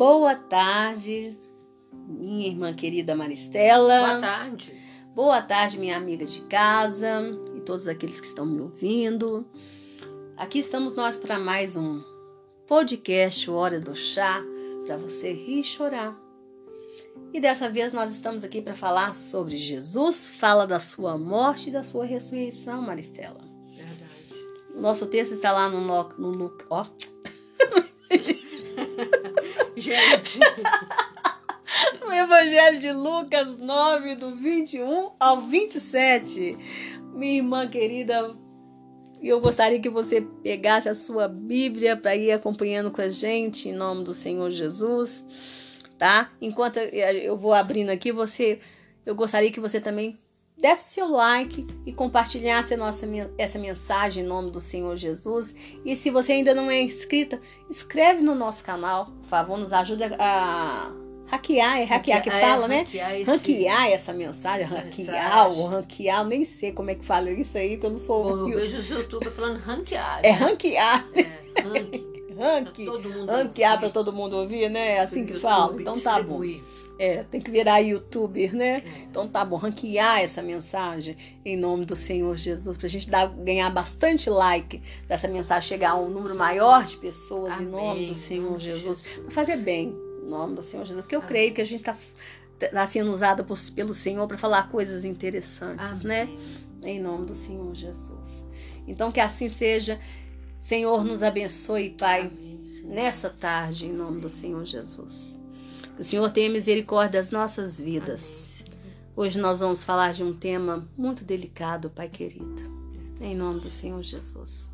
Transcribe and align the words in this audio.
Boa 0.00 0.34
tarde, 0.34 1.38
minha 1.92 2.48
irmã 2.48 2.72
querida 2.72 3.14
Maristela. 3.14 3.98
Boa 3.98 4.18
tarde. 4.18 4.74
Boa 5.14 5.42
tarde, 5.42 5.78
minha 5.78 5.94
amiga 5.94 6.24
de 6.24 6.40
casa 6.44 7.20
e 7.54 7.60
todos 7.60 7.86
aqueles 7.86 8.18
que 8.18 8.26
estão 8.26 8.46
me 8.46 8.62
ouvindo. 8.62 9.46
Aqui 10.38 10.58
estamos 10.58 10.94
nós 10.94 11.18
para 11.18 11.38
mais 11.38 11.76
um 11.76 12.02
podcast 12.66 13.50
Hora 13.50 13.78
do 13.78 13.94
Chá, 13.94 14.42
para 14.86 14.96
você 14.96 15.34
rir 15.34 15.60
e 15.60 15.64
chorar. 15.64 16.18
E 17.34 17.38
dessa 17.38 17.68
vez 17.68 17.92
nós 17.92 18.10
estamos 18.10 18.42
aqui 18.42 18.62
para 18.62 18.74
falar 18.74 19.14
sobre 19.14 19.58
Jesus, 19.58 20.28
fala 20.28 20.66
da 20.66 20.80
sua 20.80 21.18
morte 21.18 21.68
e 21.68 21.72
da 21.72 21.82
sua 21.82 22.06
ressurreição, 22.06 22.80
Maristela. 22.80 23.44
Verdade. 23.70 24.46
O 24.74 24.80
nosso 24.80 25.04
texto 25.04 25.32
está 25.32 25.52
lá 25.52 25.68
no, 25.68 25.78
no, 26.16 26.32
no, 26.32 26.56
ó, 26.70 26.86
Gente, 29.90 30.38
no 32.00 32.12
Evangelho 32.14 32.78
de 32.78 32.92
Lucas 32.92 33.58
9, 33.58 34.14
do 34.14 34.36
21 34.36 35.10
ao 35.18 35.42
27. 35.42 36.56
Minha 37.12 37.38
irmã 37.38 37.66
querida, 37.66 38.36
eu 39.20 39.40
gostaria 39.40 39.80
que 39.80 39.90
você 39.90 40.20
pegasse 40.20 40.88
a 40.88 40.94
sua 40.94 41.26
Bíblia 41.26 41.96
para 41.96 42.14
ir 42.14 42.30
acompanhando 42.30 42.92
com 42.92 43.00
a 43.00 43.08
gente, 43.08 43.68
em 43.68 43.72
nome 43.72 44.04
do 44.04 44.14
Senhor 44.14 44.48
Jesus, 44.52 45.26
tá? 45.98 46.30
Enquanto 46.40 46.76
eu 46.76 47.36
vou 47.36 47.52
abrindo 47.52 47.90
aqui, 47.90 48.12
você, 48.12 48.60
eu 49.04 49.16
gostaria 49.16 49.50
que 49.50 49.58
você 49.58 49.80
também 49.80 50.20
desse 50.60 50.84
o 50.84 50.88
seu 50.88 51.08
like 51.10 51.66
e 51.86 51.92
compartilhasse 51.92 52.76
nossa, 52.76 53.06
essa 53.38 53.58
mensagem 53.58 54.22
em 54.22 54.26
nome 54.26 54.50
do 54.50 54.60
Senhor 54.60 54.96
Jesus. 54.96 55.54
E 55.84 55.96
se 55.96 56.10
você 56.10 56.32
ainda 56.32 56.54
não 56.54 56.70
é 56.70 56.80
inscrita, 56.82 57.40
inscreve 57.68 58.20
no 58.22 58.34
nosso 58.34 58.62
canal, 58.62 59.06
por 59.06 59.26
favor, 59.28 59.58
nos 59.58 59.72
ajude 59.72 60.04
a, 60.18 60.90
hackear, 61.26 61.78
é 61.80 61.84
hackear 61.84 62.22
que 62.22 62.28
é, 62.28 62.40
fala, 62.40 62.68
né? 62.68 62.78
hackear 62.80 63.14
esse- 63.14 63.24
Ranquear 63.30 63.90
essa 63.90 64.12
mensagem, 64.12 64.66
ranquear, 64.66 66.18
eu 66.20 66.24
nem 66.26 66.44
sei 66.44 66.72
como 66.72 66.90
é 66.90 66.94
que 66.94 67.04
fala 67.04 67.30
isso 67.30 67.56
aí, 67.56 67.76
que 67.76 67.86
eu 67.86 67.90
não 67.90 67.98
sou. 67.98 68.48
Eu 68.48 68.58
vejo 68.58 68.78
os 68.78 68.88
youtubers 68.90 69.34
falando 69.34 69.58
ranquear. 69.60 70.20
É 70.22 70.32
né? 70.32 70.38
ranquear, 70.38 71.06
É, 71.14 71.60
ranque. 71.62 72.10
ranque, 72.40 72.84
Pra 72.84 72.92
todo 72.94 73.10
mundo 73.10 73.26
ranquear 73.30 73.78
para 73.78 73.90
todo 73.90 74.12
mundo 74.12 74.36
ouvir, 74.36 74.68
né? 74.70 74.92
É 74.96 75.00
assim 75.00 75.24
que 75.26 75.32
YouTube 75.34 75.42
fala. 75.42 75.80
Então 75.80 76.00
tá 76.00 76.22
bom. 76.22 76.42
É, 77.02 77.22
tem 77.24 77.40
que 77.40 77.50
virar 77.50 77.78
youtuber, 77.78 78.54
né? 78.54 78.82
É. 78.84 78.98
Então 79.10 79.26
tá 79.26 79.42
bom, 79.42 79.56
ranquear 79.56 80.20
essa 80.20 80.42
mensagem 80.42 81.16
em 81.42 81.56
nome 81.56 81.86
do 81.86 81.96
Senhor 81.96 82.36
Jesus, 82.36 82.76
pra 82.76 82.88
gente 82.88 83.08
dar, 83.08 83.26
ganhar 83.26 83.70
bastante 83.70 84.28
like, 84.28 84.82
pra 85.06 85.16
essa 85.16 85.26
mensagem 85.26 85.66
chegar 85.66 85.92
a 85.92 85.94
um 85.94 86.10
número 86.10 86.34
maior 86.34 86.84
de 86.84 86.98
pessoas 86.98 87.54
em 87.54 87.64
Amém. 87.64 87.70
nome 87.70 88.06
do 88.06 88.12
Em 88.12 88.14
Senhor 88.14 88.60
Jesus, 88.60 89.00
pra 89.00 89.30
fazer 89.30 89.56
bem 89.56 89.96
em 90.22 90.28
nome 90.28 90.56
do 90.56 90.62
Senhor 90.62 90.84
Jesus, 90.84 91.00
porque 91.02 91.16
eu 91.16 91.20
Amém. 91.20 91.28
creio 91.28 91.54
que 91.54 91.62
a 91.62 91.64
gente 91.64 91.82
tá, 91.82 91.96
tá 92.70 92.86
sendo 92.86 93.10
usada 93.10 93.42
por- 93.42 93.58
pelo 93.74 93.94
Senhor 93.94 94.26
para 94.28 94.36
falar 94.36 94.68
coisas 94.68 95.02
interessantes, 95.02 96.02
né? 96.02 96.24
Amém. 96.24 96.38
Em 96.84 97.00
nome 97.00 97.24
do 97.24 97.34
Senhor 97.34 97.74
Jesus. 97.74 98.46
Então 98.86 99.10
que 99.10 99.20
assim 99.20 99.48
seja. 99.48 99.98
Senhor, 100.58 101.02
nos 101.02 101.22
abençoe, 101.22 101.94
Pai 101.98 102.30
nessa 102.84 103.30
tarde, 103.30 103.86
em 103.86 103.92
nome 103.92 104.20
do 104.20 104.28
Senhor 104.28 104.62
Jesus. 104.66 105.39
Que 106.00 106.02
o 106.02 106.06
Senhor 106.06 106.30
tenha 106.30 106.48
misericórdia 106.48 107.20
das 107.20 107.30
nossas 107.30 107.78
vidas. 107.78 108.64
Hoje 109.14 109.38
nós 109.38 109.60
vamos 109.60 109.82
falar 109.82 110.14
de 110.14 110.24
um 110.24 110.32
tema 110.32 110.88
muito 110.96 111.26
delicado, 111.26 111.90
Pai 111.90 112.08
querido. 112.08 112.62
Em 113.20 113.36
nome 113.36 113.60
do 113.60 113.68
Senhor 113.68 114.02
Jesus. 114.02 114.70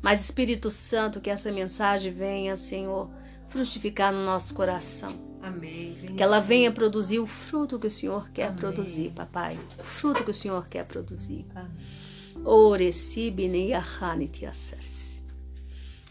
Mas 0.00 0.22
Espírito 0.24 0.70
Santo, 0.70 1.20
que 1.20 1.28
essa 1.28 1.52
mensagem 1.52 2.10
venha, 2.10 2.56
Senhor, 2.56 3.10
frutificar 3.48 4.14
no 4.14 4.24
nosso 4.24 4.54
coração. 4.54 5.12
Amém. 5.42 5.92
Venha 5.92 6.14
Que 6.14 6.22
ela 6.22 6.40
venha 6.40 6.72
produzir 6.72 7.18
o 7.18 7.26
fruto 7.26 7.78
que 7.78 7.88
o 7.88 7.90
Senhor 7.90 8.30
quer 8.30 8.46
Amém. 8.46 8.56
produzir, 8.56 9.10
papai. 9.10 9.58
O 9.78 9.84
fruto 9.84 10.24
que 10.24 10.30
o 10.30 10.34
Senhor 10.34 10.66
quer 10.68 10.86
produzir. 10.86 11.44
Amém. 11.54 12.46
Oresibi 12.46 13.46
neyahani 13.46 14.30
asers. 14.48 15.22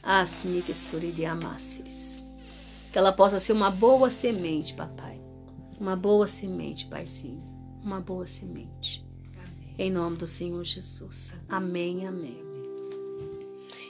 Asnik 0.03 0.72
suridi 0.75 1.25
amassiris. 1.25 2.10
Que 2.91 2.97
ela 2.97 3.12
possa 3.12 3.40
ser 3.40 3.53
uma 3.53 3.69
boa 3.69 4.09
semente, 4.09 4.74
papai. 4.74 5.19
Uma 5.79 5.96
boa 5.96 6.28
semente, 6.28 6.85
paizinho. 6.85 7.41
Uma 7.84 8.00
boa 8.00 8.25
semente. 8.25 9.03
Amém. 9.38 9.75
Em 9.78 9.91
nome 9.91 10.18
do 10.18 10.28
Senhor 10.28 10.63
Jesus. 10.63 11.34
Amém, 11.50 12.06
amém. 12.06 12.38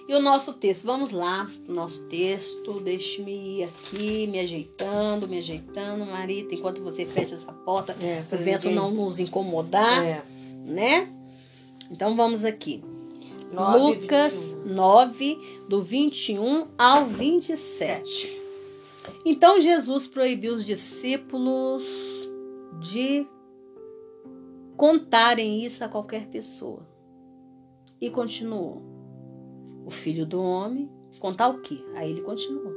E 0.08 0.14
o 0.14 0.20
nosso 0.22 0.54
texto, 0.54 0.84
vamos 0.84 1.12
lá, 1.12 1.50
o 1.70 1.72
nosso 1.72 2.02
texto, 2.04 2.80
deixe-me 2.82 3.32
ir 3.60 3.64
aqui, 3.64 4.28
me 4.28 4.40
ajeitando, 4.40 5.28
me 5.28 5.38
ajeitando, 5.38 6.06
Marita, 6.06 6.54
enquanto 6.54 6.82
você 6.82 7.06
fecha 7.06 7.36
essa 7.36 7.52
porta, 7.54 7.96
É, 8.02 8.22
o 8.32 8.38
vento 8.38 8.68
ninguém- 8.68 8.76
não 8.76 8.92
nos 8.92 9.20
incomodar, 9.20 10.04
É. 10.04 10.24
né? 10.66 11.10
Então 11.90 12.16
vamos 12.16 12.44
aqui. 12.44 12.84
Nove, 13.54 14.02
Lucas 14.02 14.34
21. 14.64 14.74
9, 14.74 15.60
do 15.70 15.82
21 15.82 16.68
ao 16.78 17.06
27. 17.08 18.41
Então 19.26 19.60
Jesus 19.60 20.08
proibiu 20.08 20.56
os 20.56 20.66
discípulos 20.66 21.84
de 22.80 23.26
contarem 24.76 25.64
isso 25.64 25.84
a 25.84 25.88
qualquer 25.88 26.28
pessoa. 26.28 26.88
E 28.00 28.10
continuou. 28.10 28.82
O 29.86 29.92
filho 29.92 30.26
do 30.26 30.42
homem, 30.42 30.90
contar 31.20 31.50
o 31.50 31.62
quê? 31.62 31.84
Aí 31.96 32.12
ele 32.12 32.22
continuou. 32.22 32.74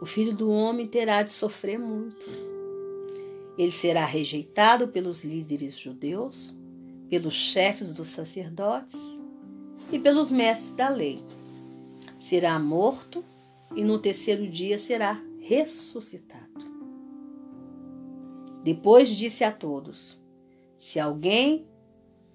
O 0.00 0.06
filho 0.06 0.34
do 0.34 0.50
homem 0.50 0.86
terá 0.86 1.22
de 1.22 1.32
sofrer 1.32 1.78
muito. 1.78 2.24
Ele 3.56 3.72
será 3.72 4.04
rejeitado 4.04 4.88
pelos 4.88 5.24
líderes 5.24 5.78
judeus, 5.78 6.54
pelos 7.08 7.34
chefes 7.34 7.92
dos 7.94 8.08
sacerdotes 8.08 8.98
e 9.92 9.98
pelos 9.98 10.30
mestres 10.30 10.72
da 10.72 10.88
lei. 10.88 11.22
Será 12.18 12.58
morto 12.58 13.24
e 13.74 13.82
no 13.82 13.98
terceiro 13.98 14.46
dia 14.46 14.78
será 14.78 15.20
ressuscitado. 15.50 16.64
Depois 18.62 19.08
disse 19.08 19.42
a 19.42 19.50
todos: 19.50 20.16
Se 20.78 21.00
alguém 21.00 21.68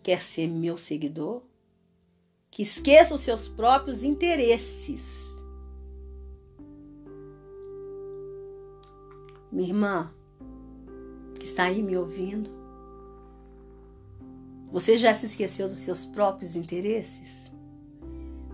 quer 0.03 0.21
ser 0.21 0.47
meu 0.47 0.77
seguidor, 0.77 1.43
que 2.51 2.61
esqueça 2.61 3.15
os 3.15 3.21
seus 3.21 3.47
próprios 3.47 4.03
interesses. 4.03 5.33
Minha 9.49 9.69
irmã, 9.69 10.13
que 11.39 11.45
está 11.45 11.63
aí 11.63 11.81
me 11.81 11.95
ouvindo, 11.95 12.51
você 14.69 14.97
já 14.97 15.13
se 15.13 15.25
esqueceu 15.25 15.69
dos 15.69 15.77
seus 15.77 16.03
próprios 16.03 16.57
interesses? 16.57 17.49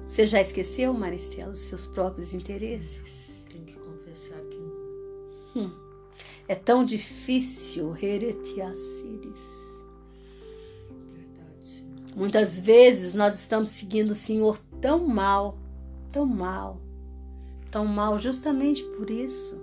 Você 0.08 0.28
já 0.28 0.40
esqueceu, 0.40 0.94
Maristela, 0.94 1.52
dos 1.52 1.62
seus 1.62 1.88
próprios 1.88 2.36
interesses? 2.36 3.31
Que 5.54 5.70
É 6.48 6.56
tão 6.56 6.84
difícil, 6.84 7.92
Senhor. 7.92 9.82
Muitas 12.16 12.60
vezes 12.60 13.14
nós 13.14 13.40
estamos 13.40 13.70
seguindo 13.70 14.12
o 14.12 14.16
Senhor 14.16 14.60
tão 14.82 15.08
mal, 15.08 15.58
tão 16.12 16.26
mal, 16.26 16.82
tão 17.70 17.86
mal, 17.86 18.20
justamente 18.20 18.84
por 18.84 19.10
isso. 19.10 19.58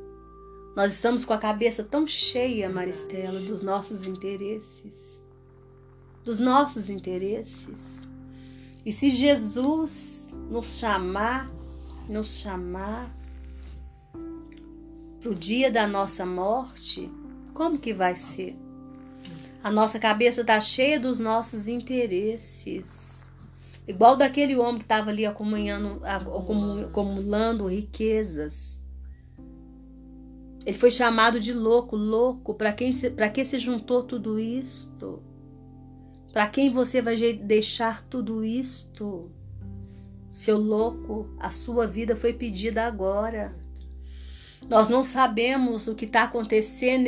Nós 0.74 0.92
estamos 0.94 1.24
com 1.24 1.32
a 1.34 1.38
cabeça 1.38 1.82
tão 1.82 2.06
cheia, 2.06 2.70
Maristela, 2.70 3.38
dos 3.40 3.62
nossos 3.62 4.06
interesses. 4.06 4.94
Dos 6.24 6.38
nossos 6.38 6.88
interesses. 6.88 8.06
E 8.86 8.92
se 8.92 9.10
Jesus 9.10 10.32
nos 10.48 10.78
chamar, 10.78 11.46
nos 12.08 12.38
chamar 12.38 13.17
para 15.20 15.30
o 15.30 15.34
dia 15.34 15.70
da 15.70 15.86
nossa 15.86 16.24
morte, 16.24 17.10
como 17.52 17.78
que 17.78 17.92
vai 17.92 18.14
ser? 18.14 18.56
A 19.62 19.70
nossa 19.70 19.98
cabeça 19.98 20.42
está 20.42 20.60
cheia 20.60 21.00
dos 21.00 21.18
nossos 21.18 21.66
interesses. 21.66 23.24
Igual 23.86 24.16
daquele 24.16 24.54
homem 24.56 24.78
que 24.78 24.84
estava 24.84 25.10
ali 25.10 25.26
acumulando, 25.26 26.00
acumu- 26.04 26.84
acumulando 26.86 27.66
riquezas. 27.66 28.82
Ele 30.64 30.76
foi 30.76 30.90
chamado 30.90 31.40
de 31.40 31.52
louco, 31.52 31.96
louco. 31.96 32.54
Para 32.54 32.72
quem 32.72 32.92
para 33.10 33.30
que 33.30 33.44
se 33.44 33.58
juntou 33.58 34.02
tudo 34.02 34.38
isto? 34.38 35.22
Para 36.32 36.46
quem 36.46 36.70
você 36.70 37.00
vai 37.00 37.16
deixar 37.32 38.02
tudo 38.04 38.44
isto? 38.44 39.30
Seu 40.30 40.58
louco, 40.58 41.28
a 41.38 41.50
sua 41.50 41.86
vida 41.86 42.14
foi 42.14 42.32
pedida 42.34 42.84
agora. 42.84 43.56
Nós 44.66 44.88
não 44.88 45.04
sabemos 45.04 45.86
o 45.86 45.94
que 45.94 46.04
está 46.04 46.24
acontecendo. 46.24 47.04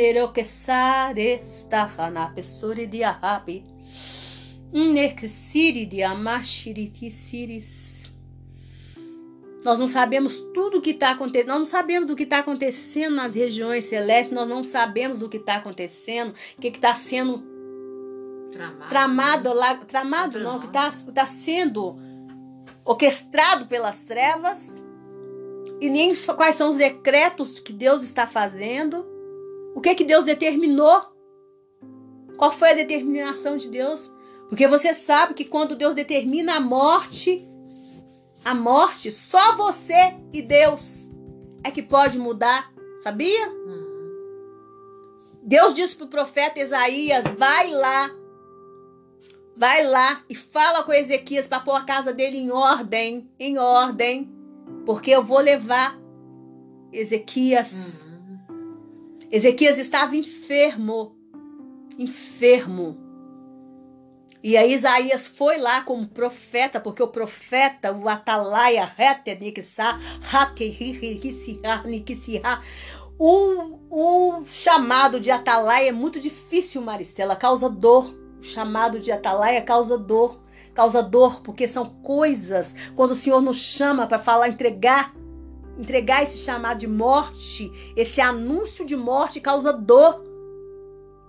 Nexiri 4.92 5.84
de 5.84 6.02
Amashiriti 6.02 7.10
Siris. 7.10 8.10
Nós 9.64 9.78
não 9.78 9.88
sabemos 9.88 10.40
tudo 10.54 10.78
o 10.78 10.80
que 10.80 10.90
está 10.90 11.10
acontecendo. 11.10 11.48
Nós 11.48 11.58
não 11.58 11.66
sabemos 11.66 12.08
do 12.08 12.16
que 12.16 12.22
está 12.22 12.38
acontecendo 12.38 13.16
nas 13.16 13.34
regiões 13.34 13.84
celestes. 13.86 14.32
Nós 14.32 14.48
não 14.48 14.64
sabemos 14.64 15.18
do 15.18 15.28
que 15.28 15.36
está 15.36 15.56
acontecendo. 15.56 16.34
O 16.56 16.60
que 16.60 16.68
está 16.68 16.94
sendo 16.94 17.42
Tramado. 18.52 18.88
tramado 18.88 19.52
lá. 19.52 19.74
Tramado 19.76 20.38
não, 20.40 20.60
que 20.60 20.66
mãos. 20.66 20.94
está 20.94 21.12
tá 21.12 21.26
sendo 21.26 21.98
orquestrado 22.84 23.66
pelas 23.66 23.98
trevas. 23.98 24.79
E 25.80 25.88
nem 25.88 26.14
quais 26.14 26.56
são 26.56 26.68
os 26.68 26.76
decretos 26.76 27.58
que 27.58 27.72
Deus 27.72 28.02
está 28.02 28.26
fazendo. 28.26 29.06
O 29.74 29.80
que 29.80 29.94
que 29.94 30.04
Deus 30.04 30.24
determinou? 30.24 31.00
Qual 32.36 32.52
foi 32.52 32.70
a 32.70 32.74
determinação 32.74 33.56
de 33.56 33.68
Deus? 33.68 34.12
Porque 34.48 34.66
você 34.66 34.92
sabe 34.92 35.34
que 35.34 35.44
quando 35.44 35.76
Deus 35.76 35.94
determina 35.94 36.56
a 36.56 36.60
morte, 36.60 37.48
a 38.44 38.54
morte, 38.54 39.12
só 39.12 39.54
você 39.56 40.16
e 40.32 40.42
Deus 40.42 41.10
é 41.62 41.70
que 41.70 41.82
pode 41.82 42.18
mudar. 42.18 42.72
Sabia? 43.02 43.52
Deus 45.42 45.72
disse 45.72 45.96
pro 45.96 46.08
profeta 46.08 46.60
Isaías: 46.60 47.24
vai 47.38 47.70
lá, 47.70 48.10
vai 49.56 49.86
lá 49.86 50.24
e 50.28 50.34
fala 50.34 50.82
com 50.82 50.92
Ezequias 50.92 51.46
para 51.46 51.60
pôr 51.60 51.74
a 51.74 51.84
casa 51.84 52.12
dele 52.12 52.36
em 52.36 52.50
ordem, 52.50 53.30
em 53.38 53.58
ordem, 53.58 54.30
porque 54.90 55.12
eu 55.12 55.22
vou 55.22 55.38
levar 55.38 55.96
Ezequias. 56.92 58.02
Uhum. 58.02 59.20
Ezequias 59.30 59.78
estava 59.78 60.16
enfermo, 60.16 61.14
enfermo. 61.96 62.98
E 64.42 64.56
aí 64.56 64.74
Isaías 64.74 65.28
foi 65.28 65.58
lá 65.58 65.82
como 65.82 66.08
profeta, 66.08 66.80
porque 66.80 67.00
o 67.00 67.06
profeta, 67.06 67.92
o 67.92 68.08
atalaia, 68.08 68.90
o, 73.16 73.78
o 73.88 74.44
chamado 74.44 75.20
de 75.20 75.30
atalaia 75.30 75.90
é 75.90 75.92
muito 75.92 76.18
difícil, 76.18 76.82
Maristela, 76.82 77.36
causa 77.36 77.70
dor. 77.70 78.12
O 78.40 78.42
chamado 78.42 78.98
de 78.98 79.12
atalaia 79.12 79.62
causa 79.62 79.96
dor. 79.96 80.42
Causa 80.74 81.02
dor, 81.02 81.40
porque 81.42 81.66
são 81.66 81.84
coisas, 81.86 82.74
quando 82.94 83.10
o 83.10 83.16
Senhor 83.16 83.40
nos 83.40 83.58
chama 83.58 84.06
para 84.06 84.18
falar, 84.18 84.48
entregar, 84.48 85.14
entregar 85.78 86.22
esse 86.22 86.38
chamado 86.38 86.78
de 86.78 86.86
morte, 86.86 87.70
esse 87.96 88.20
anúncio 88.20 88.84
de 88.84 88.96
morte 88.96 89.40
causa 89.40 89.72
dor. 89.72 90.24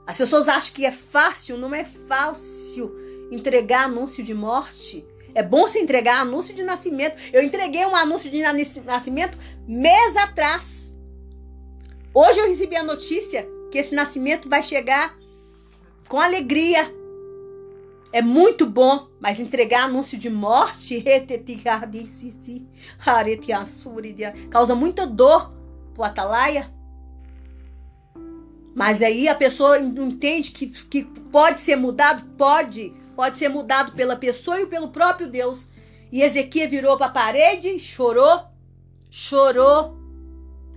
As 0.06 0.18
pessoas 0.18 0.48
acham 0.48 0.74
que 0.74 0.86
é 0.86 0.92
fácil, 0.92 1.58
não 1.58 1.74
é 1.74 1.84
fácil 1.84 2.94
entregar 3.32 3.86
anúncio 3.86 4.24
de 4.24 4.34
morte. 4.34 5.06
É 5.34 5.42
bom 5.42 5.62
você 5.62 5.80
entregar 5.80 6.20
anúncio 6.20 6.54
de 6.54 6.64
nascimento. 6.64 7.16
Eu 7.32 7.42
entreguei 7.42 7.86
um 7.86 7.96
anúncio 7.96 8.30
de 8.30 8.42
nas- 8.42 8.76
nascimento 8.84 9.38
mês 9.68 10.16
atrás. 10.18 10.94
Hoje 12.14 12.40
eu 12.40 12.48
recebi 12.48 12.76
a 12.76 12.84
notícia 12.84 13.48
que 13.72 13.78
esse 13.78 13.96
nascimento 13.96 14.50
vai 14.50 14.62
chegar 14.62 15.18
com 16.10 16.20
alegria. 16.20 16.94
É 18.14 18.22
muito 18.22 18.66
bom, 18.66 19.08
mas 19.20 19.40
entregar 19.40 19.84
anúncio 19.84 20.18
de 20.18 20.30
morte 20.30 21.02
causa 24.50 24.76
muita 24.76 25.08
dor 25.08 25.54
pro 25.94 26.04
atalaia. 26.04 26.70
Mas 28.76 29.02
aí 29.02 29.28
a 29.28 29.36
pessoa 29.36 29.80
entende 29.80 30.52
que, 30.52 30.68
que 30.68 31.04
pode 31.04 31.60
ser 31.60 31.76
mudado? 31.76 32.24
Pode. 32.38 32.94
Pode 33.16 33.38
ser 33.38 33.50
mudado 33.50 33.94
pela 33.94 34.16
pessoa 34.16 34.62
e 34.62 34.66
pelo 34.66 34.90
próprio 34.90 35.28
Deus. 35.28 35.68
E 36.12 36.22
Ezequiel 36.22 36.70
virou 36.70 36.98
para 36.98 37.08
a 37.08 37.12
parede 37.12 37.70
chorou, 37.80 38.44
chorou 39.10 39.98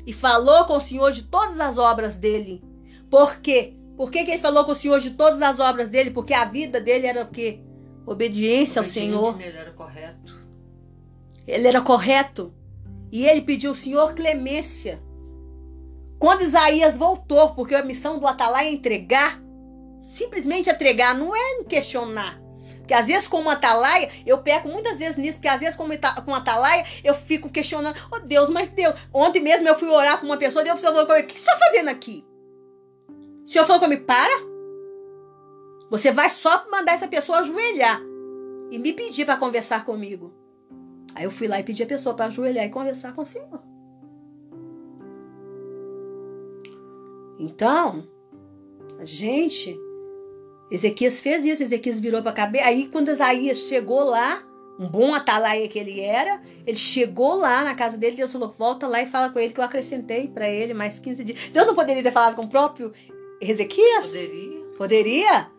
e 0.06 0.12
falou 0.12 0.64
com 0.64 0.76
o 0.76 0.80
Senhor 0.80 1.10
de 1.10 1.24
todas 1.24 1.58
as 1.60 1.78
obras 1.78 2.16
dele. 2.16 2.62
Por 3.10 3.36
quê? 3.36 3.76
Por 3.96 4.10
que, 4.10 4.24
que 4.24 4.32
ele 4.32 4.40
falou 4.40 4.64
com 4.64 4.72
o 4.72 4.74
Senhor 4.74 4.98
de 5.00 5.12
todas 5.12 5.40
as 5.40 5.58
obras 5.60 5.88
dele? 5.88 6.10
Porque 6.10 6.34
a 6.34 6.44
vida 6.44 6.80
dele 6.80 7.06
era 7.06 7.22
o 7.22 7.28
quê? 7.28 7.60
Obediência 8.06 8.80
ao 8.80 8.84
Obediente, 8.84 9.08
Senhor. 9.08 9.40
Ele 9.40 9.56
era 9.56 9.70
correto. 9.72 10.34
Ele 11.46 11.68
era 11.68 11.80
correto. 11.80 12.54
E 13.12 13.26
ele 13.26 13.42
pediu 13.42 13.70
ao 13.70 13.76
Senhor 13.76 14.14
clemência. 14.14 15.00
Quando 16.18 16.42
Isaías 16.42 16.96
voltou, 16.96 17.54
porque 17.54 17.74
a 17.74 17.84
missão 17.84 18.18
do 18.18 18.26
Atalai 18.26 18.68
é 18.68 18.72
entregar, 18.72 19.40
simplesmente 20.02 20.70
entregar, 20.70 21.14
não 21.14 21.34
é 21.34 21.64
questionar. 21.64 22.44
Porque 22.78 22.92
às 22.92 23.06
vezes, 23.06 23.26
como 23.26 23.48
atalaia, 23.48 24.10
eu 24.26 24.38
peco 24.38 24.68
muitas 24.68 24.98
vezes 24.98 25.16
nisso, 25.16 25.38
porque 25.38 25.48
às 25.48 25.58
vezes, 25.58 25.74
como 25.74 25.94
com 26.22 26.34
atalaia, 26.34 26.84
eu 27.02 27.14
fico 27.14 27.48
questionando: 27.48 27.96
Oh 28.12 28.18
Deus, 28.18 28.50
mas 28.50 28.68
Deus. 28.68 28.94
Ontem 29.10 29.40
mesmo 29.40 29.66
eu 29.66 29.74
fui 29.74 29.88
orar 29.88 30.18
para 30.18 30.26
uma 30.26 30.36
pessoa, 30.36 30.62
Deus 30.62 30.82
falou 30.82 31.04
O 31.04 31.06
que 31.06 31.32
você 31.32 31.50
está 31.50 31.56
fazendo 31.56 31.88
aqui? 31.88 32.22
O 33.46 33.48
senhor 33.48 33.66
falou 33.66 33.80
comigo: 33.80 34.04
Para. 34.04 34.54
Você 35.90 36.10
vai 36.10 36.30
só 36.30 36.68
mandar 36.70 36.92
essa 36.94 37.06
pessoa 37.06 37.38
ajoelhar 37.38 38.00
e 38.70 38.78
me 38.78 38.92
pedir 38.92 39.24
para 39.24 39.36
conversar 39.36 39.84
comigo. 39.84 40.32
Aí 41.14 41.24
eu 41.24 41.30
fui 41.30 41.46
lá 41.46 41.60
e 41.60 41.62
pedi 41.62 41.82
a 41.82 41.86
pessoa 41.86 42.14
para 42.14 42.26
ajoelhar 42.26 42.64
e 42.64 42.70
conversar 42.70 43.14
com 43.14 43.22
o 43.22 43.26
Senhor. 43.26 43.62
Então, 47.38 48.08
a 48.98 49.04
gente, 49.04 49.78
Ezequias 50.70 51.20
fez 51.20 51.44
isso, 51.44 51.62
Ezequias 51.62 52.00
virou 52.00 52.22
para 52.22 52.32
a 52.32 52.34
cabeça. 52.34 52.66
Aí 52.66 52.88
quando 52.90 53.10
Isaías 53.10 53.58
chegou 53.58 54.02
lá, 54.02 54.42
um 54.78 54.88
bom 54.88 55.14
atalaia 55.14 55.68
que 55.68 55.78
ele 55.78 56.00
era, 56.00 56.42
ele 56.66 56.78
chegou 56.78 57.36
lá 57.36 57.62
na 57.62 57.74
casa 57.74 57.96
dele, 57.96 58.16
Deus 58.16 58.32
falou: 58.32 58.50
volta 58.50 58.88
lá 58.88 59.00
e 59.02 59.06
fala 59.06 59.30
com 59.30 59.38
ele 59.38 59.52
que 59.52 59.60
eu 59.60 59.64
acrescentei 59.64 60.26
para 60.26 60.48
ele 60.48 60.74
mais 60.74 60.98
15 60.98 61.22
dias. 61.22 61.38
Deus 61.52 61.66
não 61.66 61.74
poderia 61.74 62.02
ter 62.02 62.10
falado 62.10 62.34
com 62.34 62.42
o 62.42 62.48
próprio 62.48 62.92
Ezequias? 63.40 64.06
Poderia. 64.06 64.64
Poderia? 64.76 65.54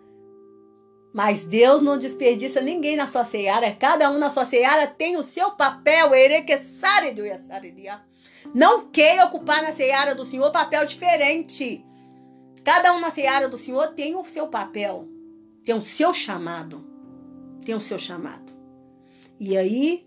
Mas 1.15 1.45
Deus 1.45 1.81
não 1.81 1.97
desperdiça 1.97 2.59
ninguém 2.59 2.97
na 2.97 3.07
sua 3.07 3.23
seara. 3.23 3.71
Cada 3.71 4.11
um 4.11 4.17
na 4.17 4.29
sua 4.29 4.45
seara 4.45 4.85
tem 4.85 5.15
o 5.15 5.23
seu 5.23 5.51
papel. 5.51 6.09
Não 8.53 8.89
queira 8.89 9.23
ocupar 9.23 9.61
na 9.61 9.71
seara 9.71 10.13
do 10.13 10.25
Senhor 10.25 10.51
papel 10.51 10.85
diferente. 10.85 11.85
Cada 12.65 12.91
um 12.93 12.99
na 12.99 13.11
seara 13.11 13.47
do 13.47 13.57
Senhor 13.57 13.93
tem 13.93 14.13
o 14.13 14.25
seu 14.25 14.49
papel. 14.49 15.05
Tem 15.63 15.73
o 15.73 15.81
seu 15.81 16.11
chamado. 16.11 16.85
Tem 17.65 17.73
o 17.73 17.79
seu 17.79 17.97
chamado. 17.97 18.51
E 19.39 19.55
aí. 19.55 20.05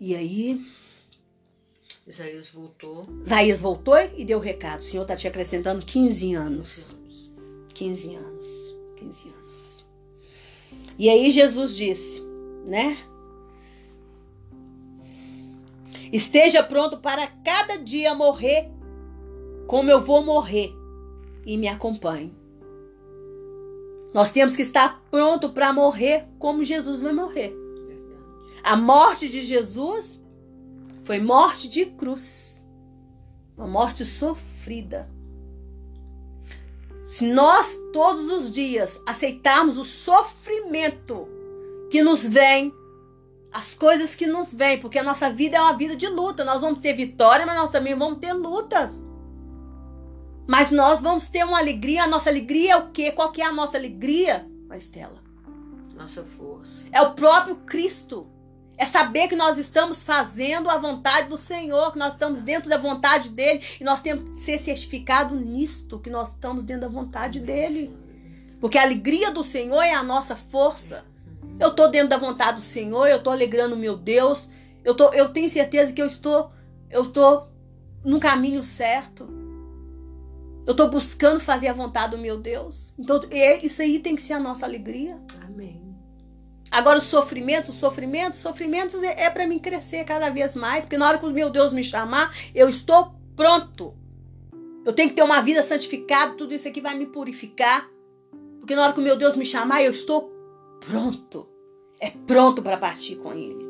E 0.00 0.16
aí. 0.16 0.58
Isaías 2.10 2.48
voltou. 2.48 3.06
Isaías 3.24 3.60
voltou 3.60 3.94
e 4.16 4.24
deu 4.24 4.38
o 4.38 4.40
recado. 4.40 4.80
O 4.80 4.82
Senhor 4.82 5.02
está 5.02 5.14
te 5.14 5.28
acrescentando 5.28 5.86
15 5.86 6.34
anos. 6.34 6.90
15 7.72 8.16
anos. 8.16 8.46
15 8.96 9.28
anos. 9.28 9.86
E 10.98 11.08
aí 11.08 11.30
Jesus 11.30 11.74
disse, 11.74 12.20
né? 12.66 12.98
Esteja 16.12 16.64
pronto 16.64 16.98
para 16.98 17.28
cada 17.44 17.76
dia 17.76 18.12
morrer 18.12 18.68
como 19.68 19.88
eu 19.88 20.00
vou 20.00 20.24
morrer 20.24 20.74
e 21.46 21.56
me 21.56 21.68
acompanhe. 21.68 22.34
Nós 24.12 24.32
temos 24.32 24.56
que 24.56 24.62
estar 24.62 25.00
pronto 25.12 25.50
para 25.50 25.72
morrer 25.72 26.26
como 26.40 26.64
Jesus 26.64 26.98
vai 26.98 27.12
morrer. 27.12 27.54
A 28.64 28.74
morte 28.74 29.28
de 29.28 29.42
Jesus 29.42 30.19
foi 31.04 31.20
morte 31.20 31.68
de 31.68 31.86
cruz. 31.86 32.62
Uma 33.56 33.66
morte 33.66 34.04
sofrida. 34.04 35.08
Se 37.04 37.26
nós 37.26 37.76
todos 37.92 38.26
os 38.32 38.50
dias 38.52 39.00
aceitarmos 39.04 39.76
o 39.76 39.84
sofrimento 39.84 41.28
que 41.90 42.02
nos 42.02 42.26
vem, 42.26 42.72
as 43.52 43.74
coisas 43.74 44.14
que 44.14 44.26
nos 44.26 44.54
vêm, 44.54 44.78
porque 44.78 44.98
a 44.98 45.02
nossa 45.02 45.28
vida 45.28 45.56
é 45.56 45.60
uma 45.60 45.76
vida 45.76 45.96
de 45.96 46.06
luta. 46.06 46.44
Nós 46.44 46.60
vamos 46.60 46.78
ter 46.78 46.94
vitória, 46.94 47.44
mas 47.44 47.56
nós 47.56 47.70
também 47.70 47.96
vamos 47.96 48.20
ter 48.20 48.32
lutas. 48.32 48.94
Mas 50.46 50.70
nós 50.70 51.00
vamos 51.00 51.26
ter 51.26 51.44
uma 51.44 51.58
alegria. 51.58 52.04
A 52.04 52.06
nossa 52.06 52.30
alegria 52.30 52.72
é 52.72 52.76
o 52.76 52.90
quê? 52.90 53.10
Qual 53.10 53.32
que 53.32 53.42
é 53.42 53.44
a 53.44 53.52
nossa 53.52 53.76
alegria, 53.76 54.48
Maristela? 54.68 55.20
Nossa 55.94 56.24
força. 56.24 56.84
É 56.92 57.02
o 57.02 57.12
próprio 57.14 57.56
Cristo. 57.56 58.26
É 58.80 58.86
saber 58.86 59.28
que 59.28 59.36
nós 59.36 59.58
estamos 59.58 60.02
fazendo 60.02 60.70
a 60.70 60.78
vontade 60.78 61.28
do 61.28 61.36
Senhor, 61.36 61.92
que 61.92 61.98
nós 61.98 62.14
estamos 62.14 62.40
dentro 62.40 62.66
da 62.70 62.78
vontade 62.78 63.28
dele 63.28 63.62
e 63.78 63.84
nós 63.84 64.00
temos 64.00 64.32
que 64.32 64.40
ser 64.40 64.58
certificados 64.58 65.38
nisto, 65.38 65.98
que 65.98 66.08
nós 66.08 66.30
estamos 66.30 66.64
dentro 66.64 66.88
da 66.88 66.88
vontade 66.88 67.40
dele. 67.40 67.94
Porque 68.58 68.78
a 68.78 68.82
alegria 68.82 69.30
do 69.30 69.44
Senhor 69.44 69.82
é 69.82 69.92
a 69.92 70.02
nossa 70.02 70.34
força. 70.34 71.04
Eu 71.58 71.68
estou 71.68 71.90
dentro 71.90 72.08
da 72.08 72.16
vontade 72.16 72.56
do 72.56 72.62
Senhor, 72.62 73.06
eu 73.06 73.18
estou 73.18 73.34
alegrando 73.34 73.76
meu 73.76 73.98
Deus. 73.98 74.48
Eu, 74.82 74.94
tô, 74.94 75.12
eu 75.12 75.28
tenho 75.28 75.50
certeza 75.50 75.92
que 75.92 76.00
eu 76.00 76.06
estou 76.06 76.50
eu 76.88 77.02
estou 77.02 77.48
no 78.02 78.18
caminho 78.18 78.64
certo. 78.64 79.28
Eu 80.66 80.70
estou 80.70 80.88
buscando 80.88 81.38
fazer 81.38 81.68
a 81.68 81.74
vontade 81.74 82.16
do 82.16 82.18
meu 82.22 82.38
Deus. 82.38 82.94
Então, 82.98 83.20
é- 83.30 83.62
isso 83.62 83.82
aí 83.82 83.98
tem 83.98 84.16
que 84.16 84.22
ser 84.22 84.32
a 84.32 84.40
nossa 84.40 84.64
alegria. 84.64 85.20
Amém. 85.46 85.89
Agora, 86.70 86.98
o 86.98 87.02
sofrimento, 87.02 87.70
o 87.70 87.74
sofrimento, 87.74 88.36
sofrimentos 88.36 89.02
é, 89.02 89.24
é 89.24 89.30
para 89.30 89.46
mim 89.46 89.58
crescer 89.58 90.04
cada 90.04 90.30
vez 90.30 90.54
mais. 90.54 90.84
Porque 90.84 90.96
na 90.96 91.08
hora 91.08 91.18
que 91.18 91.26
o 91.26 91.30
meu 91.30 91.50
Deus 91.50 91.72
me 91.72 91.82
chamar, 91.82 92.34
eu 92.54 92.68
estou 92.68 93.12
pronto. 93.34 93.94
Eu 94.84 94.92
tenho 94.92 95.08
que 95.08 95.16
ter 95.16 95.22
uma 95.22 95.42
vida 95.42 95.62
santificada, 95.62 96.34
tudo 96.34 96.54
isso 96.54 96.68
aqui 96.68 96.80
vai 96.80 96.96
me 96.96 97.06
purificar. 97.06 97.90
Porque 98.60 98.74
na 98.74 98.84
hora 98.84 98.92
que 98.92 99.00
o 99.00 99.02
meu 99.02 99.16
Deus 99.16 99.36
me 99.36 99.44
chamar, 99.44 99.82
eu 99.82 99.90
estou 99.90 100.30
pronto. 100.80 101.48
É 101.98 102.10
pronto 102.10 102.62
para 102.62 102.76
partir 102.76 103.16
com 103.16 103.32
Ele. 103.32 103.68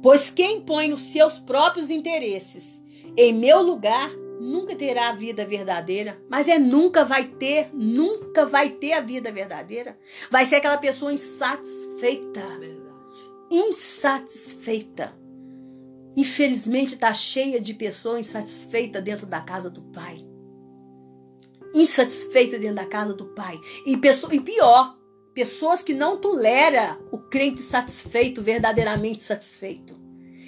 Pois 0.00 0.30
quem 0.30 0.60
põe 0.60 0.92
os 0.92 1.02
seus 1.02 1.38
próprios 1.40 1.90
interesses 1.90 2.80
em 3.16 3.32
meu 3.32 3.60
lugar 3.60 4.10
nunca 4.40 4.74
terá 4.74 5.08
a 5.08 5.12
vida 5.12 5.44
verdadeira, 5.44 6.20
mas 6.28 6.48
é 6.48 6.58
nunca 6.58 7.04
vai 7.04 7.24
ter, 7.24 7.70
nunca 7.72 8.46
vai 8.46 8.70
ter 8.70 8.92
a 8.92 9.00
vida 9.00 9.30
verdadeira. 9.32 9.98
Vai 10.30 10.46
ser 10.46 10.56
aquela 10.56 10.78
pessoa 10.78 11.12
insatisfeita. 11.12 12.40
Verdade. 12.58 12.78
Insatisfeita. 13.50 15.12
Infelizmente 16.16 16.94
está 16.94 17.14
cheia 17.14 17.60
de 17.60 17.74
pessoas 17.74 18.20
insatisfeitas 18.20 19.02
dentro 19.02 19.26
da 19.26 19.40
casa 19.40 19.70
do 19.70 19.82
pai. 19.82 20.18
Insatisfeita 21.74 22.58
dentro 22.58 22.76
da 22.76 22.86
casa 22.86 23.14
do 23.14 23.26
pai. 23.26 23.58
E, 23.86 23.96
pessoa, 23.96 24.34
e 24.34 24.40
pior, 24.40 24.98
pessoas 25.32 25.82
que 25.82 25.94
não 25.94 26.16
toleram 26.16 26.98
o 27.12 27.18
crente 27.18 27.60
satisfeito, 27.60 28.42
verdadeiramente 28.42 29.22
satisfeito. 29.22 29.96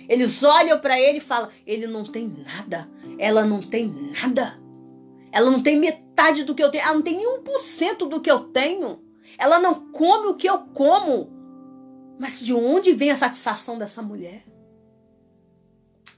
Eles 0.08 0.42
olham 0.42 0.80
para 0.80 1.00
ele 1.00 1.18
e 1.18 1.20
falam: 1.20 1.48
ele 1.64 1.86
não 1.86 2.02
tem 2.02 2.26
nada, 2.26 2.90
ela 3.20 3.44
não 3.44 3.60
tem 3.60 3.86
nada. 3.86 4.58
Ela 5.30 5.50
não 5.50 5.62
tem 5.62 5.78
metade 5.78 6.42
do 6.42 6.54
que 6.54 6.64
eu 6.64 6.70
tenho, 6.70 6.82
ela 6.82 6.94
não 6.94 7.02
tem 7.02 7.18
nenhum 7.18 7.42
por 7.42 7.60
cento 7.60 8.06
do 8.06 8.18
que 8.18 8.30
eu 8.30 8.44
tenho. 8.44 9.04
Ela 9.38 9.58
não 9.58 9.92
come 9.92 10.28
o 10.28 10.34
que 10.34 10.48
eu 10.48 10.58
como. 10.58 11.30
Mas 12.18 12.40
de 12.40 12.54
onde 12.54 12.94
vem 12.94 13.10
a 13.10 13.16
satisfação 13.16 13.78
dessa 13.78 14.00
mulher? 14.00 14.42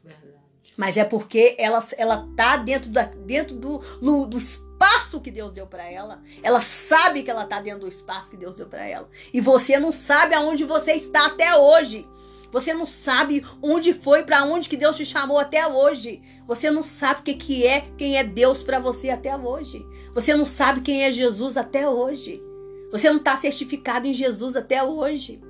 Verdade. 0.02 0.74
Mas 0.76 0.96
é 0.96 1.04
porque 1.04 1.56
ela, 1.58 1.84
ela 1.96 2.28
tá 2.36 2.56
dentro, 2.56 2.88
da, 2.88 3.02
dentro 3.02 3.56
do, 3.56 3.82
no, 4.00 4.24
do 4.24 4.38
espaço 4.38 5.20
que 5.20 5.30
Deus 5.30 5.52
deu 5.52 5.66
para 5.66 5.84
ela. 5.84 6.22
Ela 6.40 6.60
sabe 6.60 7.24
que 7.24 7.30
ela 7.30 7.44
tá 7.44 7.60
dentro 7.60 7.80
do 7.80 7.88
espaço 7.88 8.30
que 8.30 8.36
Deus 8.36 8.56
deu 8.56 8.66
para 8.66 8.84
ela. 8.86 9.10
E 9.34 9.40
você 9.40 9.76
não 9.78 9.90
sabe 9.90 10.36
aonde 10.36 10.64
você 10.64 10.92
está 10.92 11.26
até 11.26 11.56
hoje. 11.56 12.08
Você 12.52 12.74
não 12.74 12.86
sabe 12.86 13.44
onde 13.62 13.94
foi, 13.94 14.22
para 14.22 14.44
onde 14.44 14.68
que 14.68 14.76
Deus 14.76 14.94
te 14.94 15.06
chamou 15.06 15.38
até 15.38 15.66
hoje. 15.66 16.22
Você 16.46 16.70
não 16.70 16.82
sabe 16.82 17.20
o 17.20 17.22
que, 17.22 17.34
que 17.34 17.66
é, 17.66 17.80
quem 17.96 18.18
é 18.18 18.22
Deus 18.22 18.62
para 18.62 18.78
você 18.78 19.08
até 19.08 19.34
hoje. 19.34 19.84
Você 20.14 20.34
não 20.34 20.44
sabe 20.44 20.82
quem 20.82 21.02
é 21.02 21.10
Jesus 21.12 21.56
até 21.56 21.88
hoje. 21.88 22.42
Você 22.90 23.08
não 23.08 23.16
está 23.16 23.38
certificado 23.38 24.06
em 24.06 24.12
Jesus 24.12 24.54
até 24.54 24.84
hoje. 24.84 25.42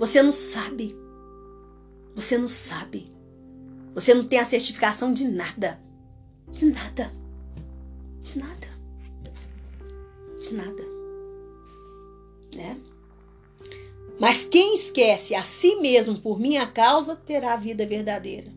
Você 0.00 0.20
não 0.20 0.32
sabe. 0.32 0.96
Você 2.16 2.36
não 2.36 2.48
sabe. 2.48 3.12
Você 3.94 4.12
não 4.12 4.24
tem 4.24 4.40
a 4.40 4.44
certificação 4.44 5.12
de 5.12 5.28
nada. 5.28 5.80
De 6.50 6.66
nada. 6.66 7.12
De 8.20 8.38
nada. 8.38 8.68
De 10.40 10.54
nada. 10.54 10.82
Né? 12.56 12.76
Mas 14.18 14.44
quem 14.44 14.74
esquece 14.74 15.34
a 15.34 15.42
si 15.42 15.76
mesmo 15.76 16.18
por 16.18 16.38
minha 16.38 16.66
causa 16.66 17.16
terá 17.16 17.54
a 17.54 17.56
vida 17.56 17.86
verdadeira. 17.86 18.52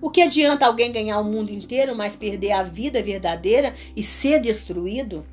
O 0.00 0.10
que 0.10 0.22
adianta 0.22 0.66
alguém 0.66 0.90
ganhar 0.90 1.20
o 1.20 1.24
mundo 1.24 1.50
inteiro, 1.52 1.94
mas 1.94 2.16
perder 2.16 2.52
a 2.52 2.62
vida 2.62 3.02
verdadeira 3.02 3.74
e 3.94 4.02
ser 4.02 4.40
destruído? 4.40 5.24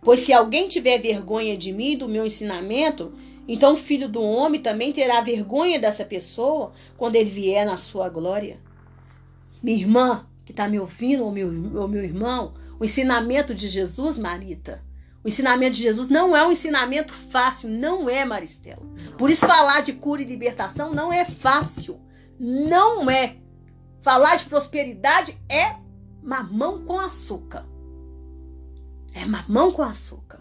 Pois 0.00 0.20
se 0.20 0.32
alguém 0.32 0.68
tiver 0.68 0.98
vergonha 0.98 1.56
de 1.56 1.72
mim 1.72 1.92
e 1.92 1.96
do 1.96 2.08
meu 2.08 2.26
ensinamento, 2.26 3.12
então 3.46 3.74
o 3.74 3.76
filho 3.76 4.08
do 4.08 4.20
homem 4.20 4.60
também 4.60 4.92
terá 4.92 5.20
vergonha 5.20 5.78
dessa 5.78 6.04
pessoa 6.04 6.72
quando 6.96 7.16
ele 7.16 7.30
vier 7.30 7.64
na 7.64 7.76
sua 7.76 8.08
glória. 8.08 8.58
Minha 9.62 9.78
irmã, 9.78 10.26
que 10.44 10.50
está 10.50 10.66
me 10.66 10.80
ouvindo, 10.80 11.24
ou 11.24 11.30
meu, 11.30 11.48
ou 11.80 11.86
meu 11.86 12.02
irmão, 12.02 12.54
o 12.80 12.84
ensinamento 12.84 13.54
de 13.54 13.68
Jesus, 13.68 14.18
Marita, 14.18 14.82
o 15.24 15.28
ensinamento 15.28 15.76
de 15.76 15.82
Jesus 15.82 16.08
não 16.08 16.36
é 16.36 16.46
um 16.46 16.52
ensinamento 16.52 17.12
fácil, 17.12 17.68
não 17.68 18.08
é, 18.10 18.24
Maristela. 18.24 18.82
Por 19.16 19.30
isso, 19.30 19.46
falar 19.46 19.80
de 19.82 19.92
cura 19.92 20.20
e 20.22 20.24
libertação 20.24 20.92
não 20.92 21.12
é 21.12 21.24
fácil. 21.24 22.00
Não 22.38 23.08
é. 23.10 23.36
Falar 24.00 24.36
de 24.36 24.46
prosperidade 24.46 25.38
é 25.48 25.76
mamão 26.22 26.84
com 26.84 26.98
açúcar. 26.98 27.64
É 29.14 29.24
mamão 29.24 29.70
com 29.70 29.82
açúcar. 29.82 30.40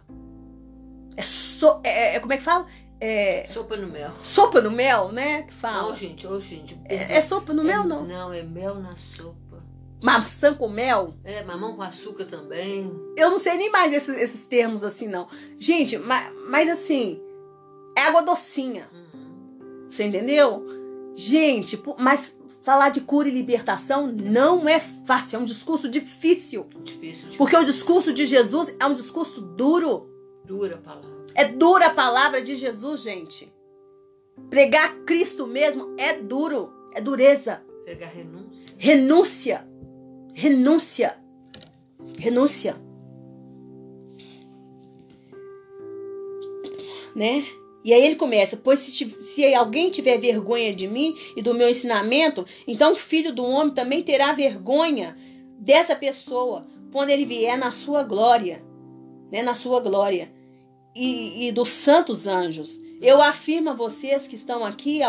É, 1.16 1.22
so, 1.22 1.80
é, 1.84 2.16
é 2.16 2.20
como 2.20 2.34
é 2.34 2.38
que 2.38 2.44
fala? 2.44 2.66
É, 3.00 3.46
Sopa 3.48 3.76
no 3.76 3.88
mel. 3.88 4.12
sopa 4.24 4.62
no 4.62 4.72
mel, 4.72 5.12
né? 5.12 5.44
Que 5.44 5.54
fala. 5.54 5.90
Não, 5.90 5.96
gente, 5.96 6.26
ô, 6.26 6.40
gente. 6.40 6.80
É, 6.86 7.18
é 7.18 7.22
sopa 7.22 7.52
no 7.54 7.64
mel, 7.64 7.82
É- 7.82 7.86
não? 7.86 8.06
Não, 8.06 8.32
é 8.34 8.42
mel 8.44 8.76
na 8.76 8.96
sopa. 8.96 9.41
Maçã 10.02 10.54
com 10.54 10.68
mel? 10.68 11.14
É, 11.24 11.44
mamão 11.44 11.76
com 11.76 11.82
açúcar 11.82 12.26
também. 12.26 12.92
Eu 13.16 13.30
não 13.30 13.38
sei 13.38 13.56
nem 13.56 13.70
mais 13.70 13.94
esses, 13.94 14.18
esses 14.18 14.46
termos 14.46 14.84
assim, 14.84 15.08
não. 15.08 15.28
Gente, 15.60 15.98
mas, 15.98 16.34
mas 16.50 16.70
assim, 16.70 17.22
é 17.98 18.02
água 18.02 18.22
docinha. 18.22 18.90
Uhum. 18.92 19.88
Você 19.90 20.04
entendeu? 20.04 20.66
Gente, 21.16 21.80
mas 22.00 22.34
falar 22.62 22.90
de 22.90 23.02
cura 23.02 23.28
e 23.28 23.32
libertação 23.32 24.08
não 24.08 24.68
é 24.68 24.80
fácil, 24.80 25.38
é 25.38 25.40
um 25.40 25.46
discurso 25.46 25.90
difícil. 25.90 26.68
Difícil 26.84 27.30
de 27.30 27.38
Porque 27.38 27.56
o 27.56 27.64
discurso 27.64 28.14
de 28.14 28.26
Jesus 28.26 28.74
é 28.80 28.86
um 28.86 28.96
discurso 28.96 29.42
duro. 29.42 30.10
dura 30.46 30.76
a 30.76 30.80
palavra. 30.80 31.12
É 31.36 31.46
dura 31.46 31.88
a 31.88 31.94
palavra 31.94 32.42
de 32.42 32.56
Jesus, 32.56 33.02
gente. 33.02 33.52
Pregar 34.50 34.96
Cristo 35.06 35.46
mesmo 35.46 35.96
é 35.98 36.18
duro, 36.18 36.72
é 36.94 37.02
dureza. 37.02 37.62
Pegar 37.86 38.08
renúncia. 38.08 38.74
Renúncia. 38.78 39.71
Renúncia. 40.34 41.18
Renúncia. 42.18 42.76
Né? 47.16 47.46
E 47.84 47.94
aí 47.94 48.06
ele 48.06 48.16
começa: 48.16 48.58
Pois 48.58 48.80
se, 48.80 49.16
se 49.22 49.54
alguém 49.54 49.90
tiver 49.90 50.20
vergonha 50.20 50.74
de 50.74 50.88
mim 50.88 51.16
e 51.36 51.42
do 51.42 51.54
meu 51.54 51.70
ensinamento, 51.70 52.46
então 52.68 52.94
o 52.94 52.96
filho 52.96 53.34
do 53.34 53.44
homem 53.44 53.74
também 53.74 54.04
terá 54.04 54.34
vergonha 54.34 55.18
dessa 55.58 55.96
pessoa 55.96 56.68
quando 56.92 57.10
ele 57.10 57.26
vier 57.26 57.58
na 57.58 57.72
sua 57.72 58.04
glória. 58.04 58.64
Né? 59.32 59.42
Na 59.42 59.56
sua 59.56 59.80
glória. 59.80 60.32
E, 60.96 61.48
e 61.48 61.52
dos 61.52 61.70
santos 61.70 62.28
anjos. 62.28 62.80
Eu 63.02 63.22
afirmo 63.22 63.72
a 63.72 63.74
vocês 63.74 64.28
que 64.28 64.36
estão 64.36 64.64
aqui, 64.64 65.02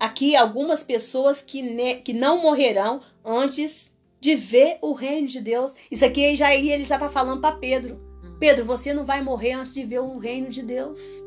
aqui 0.00 0.34
algumas 0.34 0.82
pessoas 0.82 1.42
que, 1.42 1.62
ne- 1.62 1.96
que 1.96 2.14
não 2.14 2.40
morrerão 2.42 3.02
antes 3.24 3.92
de 4.18 4.34
ver 4.34 4.78
o 4.80 4.92
reino 4.92 5.28
de 5.28 5.40
Deus. 5.40 5.74
Isso 5.90 6.04
aqui 6.04 6.34
já 6.34 6.54
ele 6.54 6.84
já 6.84 6.96
está 6.96 7.08
falando 7.08 7.40
para 7.40 7.56
Pedro. 7.56 8.00
Uhum. 8.24 8.38
Pedro, 8.38 8.64
você 8.64 8.92
não 8.92 9.04
vai 9.04 9.22
morrer 9.22 9.52
antes 9.52 9.74
de 9.74 9.84
ver 9.84 10.00
o 10.00 10.18
reino 10.18 10.48
de 10.48 10.62
Deus. 10.62 11.22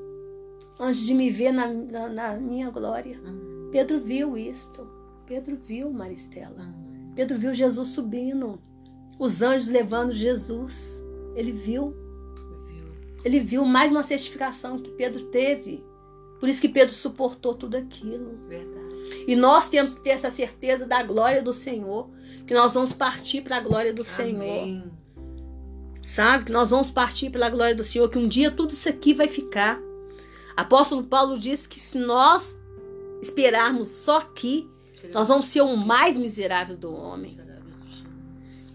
Antes 0.79 1.05
de 1.05 1.13
me 1.13 1.29
ver 1.29 1.51
na, 1.51 1.67
na, 1.67 2.07
na 2.09 2.33
minha 2.35 2.69
glória. 2.71 3.19
Uhum. 3.23 3.69
Pedro 3.71 3.99
viu 4.01 4.35
isto. 4.35 4.87
Pedro 5.25 5.55
viu, 5.55 5.91
Maristela. 5.91 6.59
Uhum. 6.59 7.13
Pedro 7.15 7.37
viu 7.37 7.53
Jesus 7.53 7.89
subindo. 7.89 8.59
Os 9.19 9.41
anjos 9.41 9.69
levando 9.69 10.13
Jesus. 10.13 11.01
Ele. 11.35 11.51
Viu? 11.51 11.95
Ele 13.23 13.39
viu 13.39 13.63
mais 13.63 13.89
uma 13.91 14.03
certificação 14.03 14.77
que 14.79 14.91
Pedro 14.91 15.25
teve. 15.25 15.83
Por 16.43 16.49
isso 16.49 16.59
que 16.59 16.67
Pedro 16.67 16.93
suportou 16.93 17.53
tudo 17.53 17.77
aquilo. 17.77 18.37
Verdade. 18.49 19.23
E 19.25 19.33
nós 19.33 19.69
temos 19.69 19.95
que 19.95 20.01
ter 20.01 20.09
essa 20.09 20.29
certeza 20.29 20.85
da 20.85 21.01
glória 21.01 21.41
do 21.41 21.53
Senhor, 21.53 22.09
que 22.45 22.53
nós 22.53 22.73
vamos 22.73 22.91
partir 22.91 23.39
para 23.39 23.55
a 23.55 23.59
glória 23.61 23.93
do 23.93 24.03
Senhor, 24.03 24.63
Amém. 24.63 24.91
sabe? 26.01 26.43
Que 26.43 26.51
nós 26.51 26.69
vamos 26.69 26.91
partir 26.91 27.29
pela 27.29 27.49
glória 27.49 27.73
do 27.73 27.83
Senhor, 27.85 28.09
que 28.09 28.17
um 28.17 28.27
dia 28.27 28.51
tudo 28.51 28.73
isso 28.73 28.89
aqui 28.89 29.13
vai 29.13 29.29
ficar. 29.29 29.79
Apóstolo 30.53 31.05
Paulo 31.05 31.39
disse 31.39 31.65
que 31.65 31.79
se 31.79 31.97
nós 31.97 32.59
esperarmos 33.21 33.87
só 33.87 34.17
aqui, 34.17 34.69
nós 35.13 35.29
vamos 35.29 35.45
ser 35.45 35.61
o 35.61 35.77
mais 35.77 36.17
miserável 36.17 36.75
do 36.75 36.93
homem. 36.93 37.39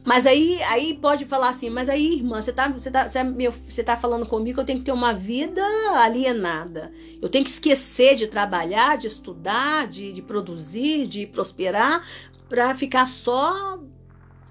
Mas 0.08 0.24
aí, 0.24 0.58
aí 0.62 0.94
pode 0.94 1.26
falar 1.26 1.50
assim, 1.50 1.68
mas 1.68 1.86
aí, 1.86 2.14
irmã, 2.14 2.40
você 2.40 2.50
tá, 2.50 2.66
você, 2.66 2.90
tá, 2.90 3.06
você, 3.06 3.18
é 3.18 3.24
meu, 3.24 3.52
você 3.52 3.84
tá 3.84 3.94
falando 3.94 4.24
comigo 4.24 4.54
que 4.54 4.60
eu 4.62 4.64
tenho 4.64 4.78
que 4.78 4.86
ter 4.86 4.92
uma 4.92 5.12
vida 5.12 5.62
alienada. 5.96 6.90
Eu 7.20 7.28
tenho 7.28 7.44
que 7.44 7.50
esquecer 7.50 8.14
de 8.14 8.26
trabalhar, 8.26 8.96
de 8.96 9.06
estudar, 9.06 9.86
de, 9.86 10.10
de 10.10 10.22
produzir, 10.22 11.06
de 11.06 11.26
prosperar, 11.26 12.08
para 12.48 12.74
ficar 12.74 13.06
só 13.06 13.78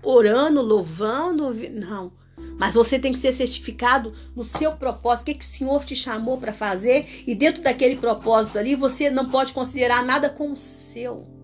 orando, 0.04 0.62
louvando. 0.62 1.52
Não. 1.72 2.12
Mas 2.60 2.76
você 2.76 3.00
tem 3.00 3.12
que 3.12 3.18
ser 3.18 3.34
certificado 3.34 4.14
no 4.36 4.46
seu 4.46 4.74
propósito, 4.74 5.24
o 5.24 5.26
que, 5.26 5.40
que 5.40 5.44
o 5.46 5.48
Senhor 5.48 5.84
te 5.84 5.96
chamou 5.96 6.38
para 6.38 6.54
fazer, 6.54 7.24
e 7.26 7.34
dentro 7.34 7.64
daquele 7.64 7.96
propósito 7.96 8.60
ali, 8.60 8.76
você 8.76 9.10
não 9.10 9.28
pode 9.28 9.54
considerar 9.54 10.06
nada 10.06 10.30
como 10.30 10.56
seu. 10.56 11.36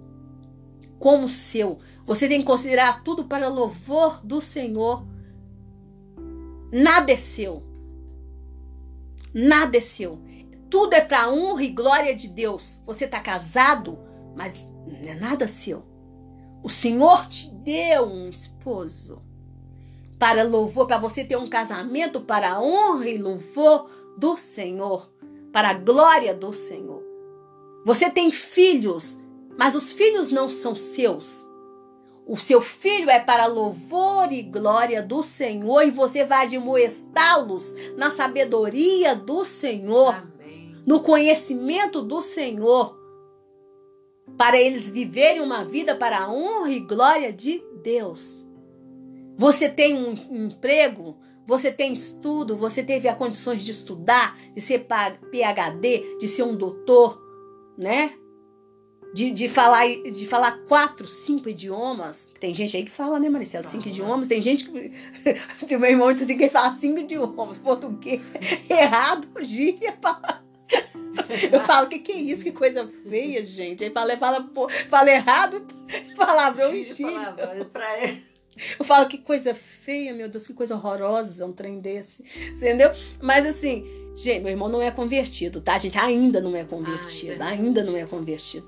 Como 1.04 1.28
seu. 1.28 1.80
Você 2.06 2.30
tem 2.30 2.40
que 2.40 2.46
considerar 2.46 3.04
tudo 3.04 3.26
para 3.26 3.50
louvor 3.50 4.26
do 4.26 4.40
Senhor. 4.40 5.06
Nada 6.72 7.12
é 7.12 7.18
seu. 7.18 7.62
Nada 9.34 9.78
é 9.78 9.82
seu. 9.82 10.22
Tudo 10.70 10.94
é 10.94 11.02
para 11.02 11.30
honra 11.30 11.62
e 11.62 11.72
glória 11.72 12.16
de 12.16 12.30
Deus. 12.30 12.80
Você 12.86 13.04
está 13.04 13.20
casado, 13.20 14.00
mas 14.34 14.66
não 14.88 15.12
é 15.12 15.14
nada 15.14 15.46
seu. 15.46 15.84
O 16.64 16.70
Senhor 16.70 17.28
te 17.28 17.54
deu 17.54 18.06
um 18.06 18.30
esposo 18.30 19.22
para 20.18 20.42
louvor, 20.44 20.88
para 20.88 20.98
você 20.98 21.26
ter 21.26 21.36
um 21.36 21.50
casamento 21.50 22.22
para 22.22 22.62
honra 22.62 23.10
e 23.10 23.18
louvor 23.18 23.90
do 24.18 24.38
Senhor, 24.38 25.12
para 25.52 25.72
a 25.72 25.74
glória 25.74 26.34
do 26.34 26.54
Senhor. 26.54 27.04
Você 27.86 28.10
tem 28.10 28.32
filhos, 28.32 29.20
mas 29.58 29.76
os 29.76 29.92
filhos 29.92 30.32
não 30.32 30.50
são 30.50 30.76
seus. 30.76 31.48
O 32.26 32.38
seu 32.38 32.62
filho 32.62 33.10
é 33.10 33.20
para 33.20 33.48
louvor 33.48 34.32
e 34.32 34.42
glória 34.42 35.02
do 35.02 35.22
Senhor 35.22 35.82
e 35.82 35.92
você 35.92 36.24
vai 36.24 36.46
admoestá-los 36.46 37.76
na 37.98 38.12
sabedoria 38.12 39.14
do 39.14 39.44
Senhor, 39.44 40.16
Amém. 40.16 40.74
no 40.86 41.02
conhecimento 41.02 42.02
do 42.02 42.22
Senhor, 42.22 42.98
para 44.38 44.58
eles 44.58 44.88
viverem 44.88 45.42
uma 45.42 45.66
vida 45.66 45.96
para 45.96 46.20
a 46.20 46.32
honra 46.32 46.72
e 46.72 46.80
glória 46.80 47.34
de 47.34 47.62
Deus. 47.84 48.48
Você 49.36 49.68
tem 49.68 49.94
um 49.94 50.14
emprego, 50.32 51.18
você 51.46 51.72
tem 51.74 51.92
estudo, 51.92 52.56
você 52.56 52.82
teve 52.82 53.10
as 53.10 53.18
condições 53.18 53.62
de 53.62 53.72
estudar, 53.72 54.38
de 54.56 54.62
ser 54.62 54.88
PhD, 55.30 56.18
de 56.20 56.28
ser 56.30 56.44
um 56.44 56.56
doutor, 56.56 57.22
né? 57.78 58.14
De, 59.14 59.30
de, 59.30 59.48
falar, 59.48 59.86
de 59.88 60.28
falar 60.28 60.58
quatro, 60.68 61.08
cinco 61.08 61.48
idiomas. 61.48 62.30
Tem 62.40 62.54
gente 62.54 62.76
aí 62.76 62.84
que 62.84 62.90
fala, 62.92 63.20
né, 63.20 63.30
Maricela? 63.30 63.64
Cinco 63.64 63.86
Uhum. 63.86 63.92
idiomas. 63.92 64.28
Tem 64.28 64.42
gente 64.42 64.66
que. 64.66 64.92
meu 65.78 65.90
irmão 65.90 66.12
disse 66.12 66.24
assim: 66.24 66.36
que 66.38 66.44
ele 66.44 66.52
fala 66.52 66.74
cinco 66.74 67.00
idiomas. 67.00 67.58
Português. 67.60 68.22
Errado, 68.70 69.28
gíria. 69.42 69.96
Eu 71.52 71.62
falo, 71.66 71.86
o 71.86 71.90
que, 71.90 72.00
que 72.00 72.12
é 72.12 72.16
isso? 72.18 72.44
Que 72.44 72.52
coisa 72.52 72.90
feia, 73.08 73.46
gente. 73.46 73.84
Aí 73.84 73.92
fala, 73.92 74.18
fala, 74.18 74.50
fala 74.90 75.12
errado, 75.12 75.64
palavrão 76.16 76.74
e 76.76 76.84
gíria. 76.84 77.36
ele. 77.54 78.24
Eu 78.80 78.86
falo 78.86 79.08
que 79.08 79.18
coisa 79.20 79.54
feia, 79.54 80.14
meu 80.14 80.28
Deus, 80.30 80.46
que 80.48 80.54
coisa 80.54 80.76
horrorosa 80.76 81.46
um 81.46 81.52
trem 81.52 81.80
desse. 81.80 82.24
Entendeu? 82.52 82.92
Mas 83.22 83.48
assim, 83.48 83.86
gente, 84.16 84.42
meu 84.42 84.52
irmão 84.52 84.70
não 84.70 84.82
é 84.82 84.90
convertido, 84.92 85.62
tá? 85.62 85.76
A 85.76 85.80
gente 85.80 85.98
ainda 85.98 86.40
não 86.42 86.56
é 86.56 86.64
convertido, 86.64 87.42
Ai, 87.42 87.54
ainda 87.54 87.84
não 87.84 87.96
é 87.98 88.06
convertido. 88.06 88.68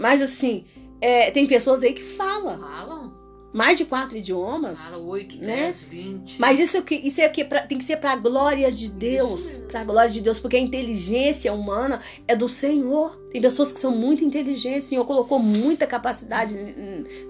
Mas 0.00 0.22
assim, 0.22 0.64
é, 1.00 1.30
tem 1.30 1.46
pessoas 1.46 1.82
aí 1.82 1.92
que 1.92 2.02
falam 2.02 2.58
Falam? 2.58 3.20
mais 3.52 3.76
de 3.76 3.84
quatro 3.84 4.16
idiomas. 4.16 4.78
Fala 4.78 4.98
8, 4.98 5.36
Né? 5.36 5.56
10, 5.66 5.82
20. 5.82 6.40
Mas 6.40 6.58
isso 6.60 6.78
aqui, 6.78 6.94
isso 6.94 7.20
aqui 7.22 7.40
é 7.42 7.44
pra- 7.44 7.66
tem 7.66 7.76
que 7.78 7.84
ser 7.84 7.96
para 7.98 8.12
a 8.12 8.16
glória 8.16 8.70
de 8.72 8.88
Deus, 8.88 9.58
para 9.68 9.80
a 9.80 9.84
glória 9.84 10.10
de 10.10 10.20
Deus, 10.20 10.38
porque 10.38 10.56
a 10.56 10.60
inteligência 10.60 11.52
humana 11.52 12.00
é 12.28 12.34
do 12.36 12.48
Senhor. 12.48 13.16
Tem 13.32 13.40
pessoas 13.42 13.72
que 13.72 13.80
são 13.80 13.90
muito 13.90 14.24
inteligentes, 14.24 14.86
o 14.86 14.88
Senhor 14.90 15.04
colocou 15.04 15.38
muita 15.38 15.86
capacidade, 15.86 16.54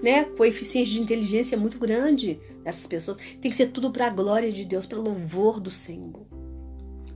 né, 0.02 0.24
coeficiente 0.36 0.90
de 0.90 1.00
inteligência 1.00 1.56
muito 1.58 1.78
grande 1.78 2.38
nessas 2.64 2.86
pessoas. 2.86 3.16
Tem 3.40 3.50
que 3.50 3.56
ser 3.56 3.68
tudo 3.68 3.90
para 3.90 4.06
a 4.06 4.10
glória 4.10 4.52
de 4.52 4.64
Deus, 4.64 4.84
para 4.86 4.98
o 4.98 5.02
louvor 5.02 5.58
do 5.58 5.70
Senhor. 5.70 6.26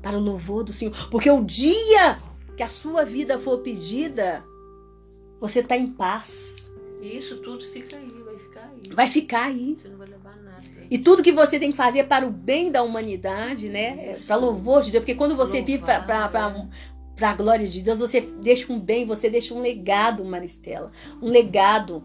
Para 0.02 0.16
o 0.18 0.20
louvor 0.20 0.64
do 0.64 0.72
Senhor, 0.72 0.92
porque 1.10 1.30
o 1.30 1.42
dia 1.44 2.18
que 2.56 2.62
a 2.62 2.68
sua 2.68 3.04
vida 3.04 3.38
for 3.38 3.58
pedida, 3.58 4.44
você 5.40 5.62
tá 5.62 5.76
em 5.76 5.88
paz. 5.88 6.70
E 7.00 7.18
isso 7.18 7.38
tudo 7.38 7.64
fica 7.66 7.96
aí, 7.96 8.22
vai 8.24 8.38
ficar 8.38 8.60
aí. 8.60 8.94
Vai 8.94 9.08
ficar 9.08 9.44
aí. 9.44 9.76
Você 9.80 9.88
não 9.88 9.98
vai 9.98 10.08
levar 10.08 10.36
nada. 10.36 10.64
E 10.90 10.98
tudo 10.98 11.22
que 11.22 11.32
você 11.32 11.58
tem 11.58 11.70
que 11.70 11.76
fazer 11.76 12.00
é 12.00 12.04
para 12.04 12.26
o 12.26 12.30
bem 12.30 12.70
da 12.70 12.82
humanidade, 12.82 13.68
né? 13.68 14.14
Isso. 14.16 14.26
Para 14.26 14.36
louvor 14.36 14.82
de 14.82 14.90
Deus. 14.90 15.02
Porque 15.02 15.14
quando 15.14 15.36
você 15.36 15.60
vive 15.60 15.84
Louvar, 15.84 16.30
para 17.14 17.30
a 17.30 17.34
glória 17.34 17.68
de 17.68 17.80
Deus, 17.80 17.98
você 17.98 18.20
deixa 18.20 18.72
um 18.72 18.80
bem, 18.80 19.04
você 19.04 19.30
deixa 19.30 19.54
um 19.54 19.60
legado, 19.60 20.24
Maristela. 20.24 20.90
Um 21.22 21.28
legado, 21.28 22.02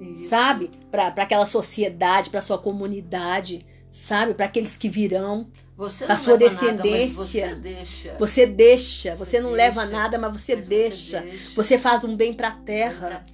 Isso. 0.00 0.28
sabe? 0.28 0.70
Para 0.90 1.08
aquela 1.08 1.46
sociedade, 1.46 2.30
para 2.30 2.42
sua 2.42 2.58
comunidade, 2.58 3.64
sabe? 3.90 4.34
Para 4.34 4.46
aqueles 4.46 4.76
que 4.76 4.88
virão. 4.88 5.48
Você 5.76 6.06
sua 6.06 6.08
leva 6.08 6.26
nada, 6.26 6.38
descendência. 6.82 7.48
você 7.48 7.54
deixa. 7.56 8.16
Você 8.18 8.46
deixa, 8.46 9.10
você, 9.16 9.16
Você 9.16 9.40
não 9.40 9.50
deixa, 9.52 9.56
leva 9.64 9.84
nada, 9.84 10.16
mas 10.18 10.32
você 10.40 10.56
Mas 10.56 10.66
deixa. 10.66 11.20
deixa. 11.20 11.54
Você 11.54 11.76
faz 11.78 12.02
um 12.02 12.16
bem 12.16 12.32
para 12.32 12.48
a 12.48 12.52
terra, 12.52 13.26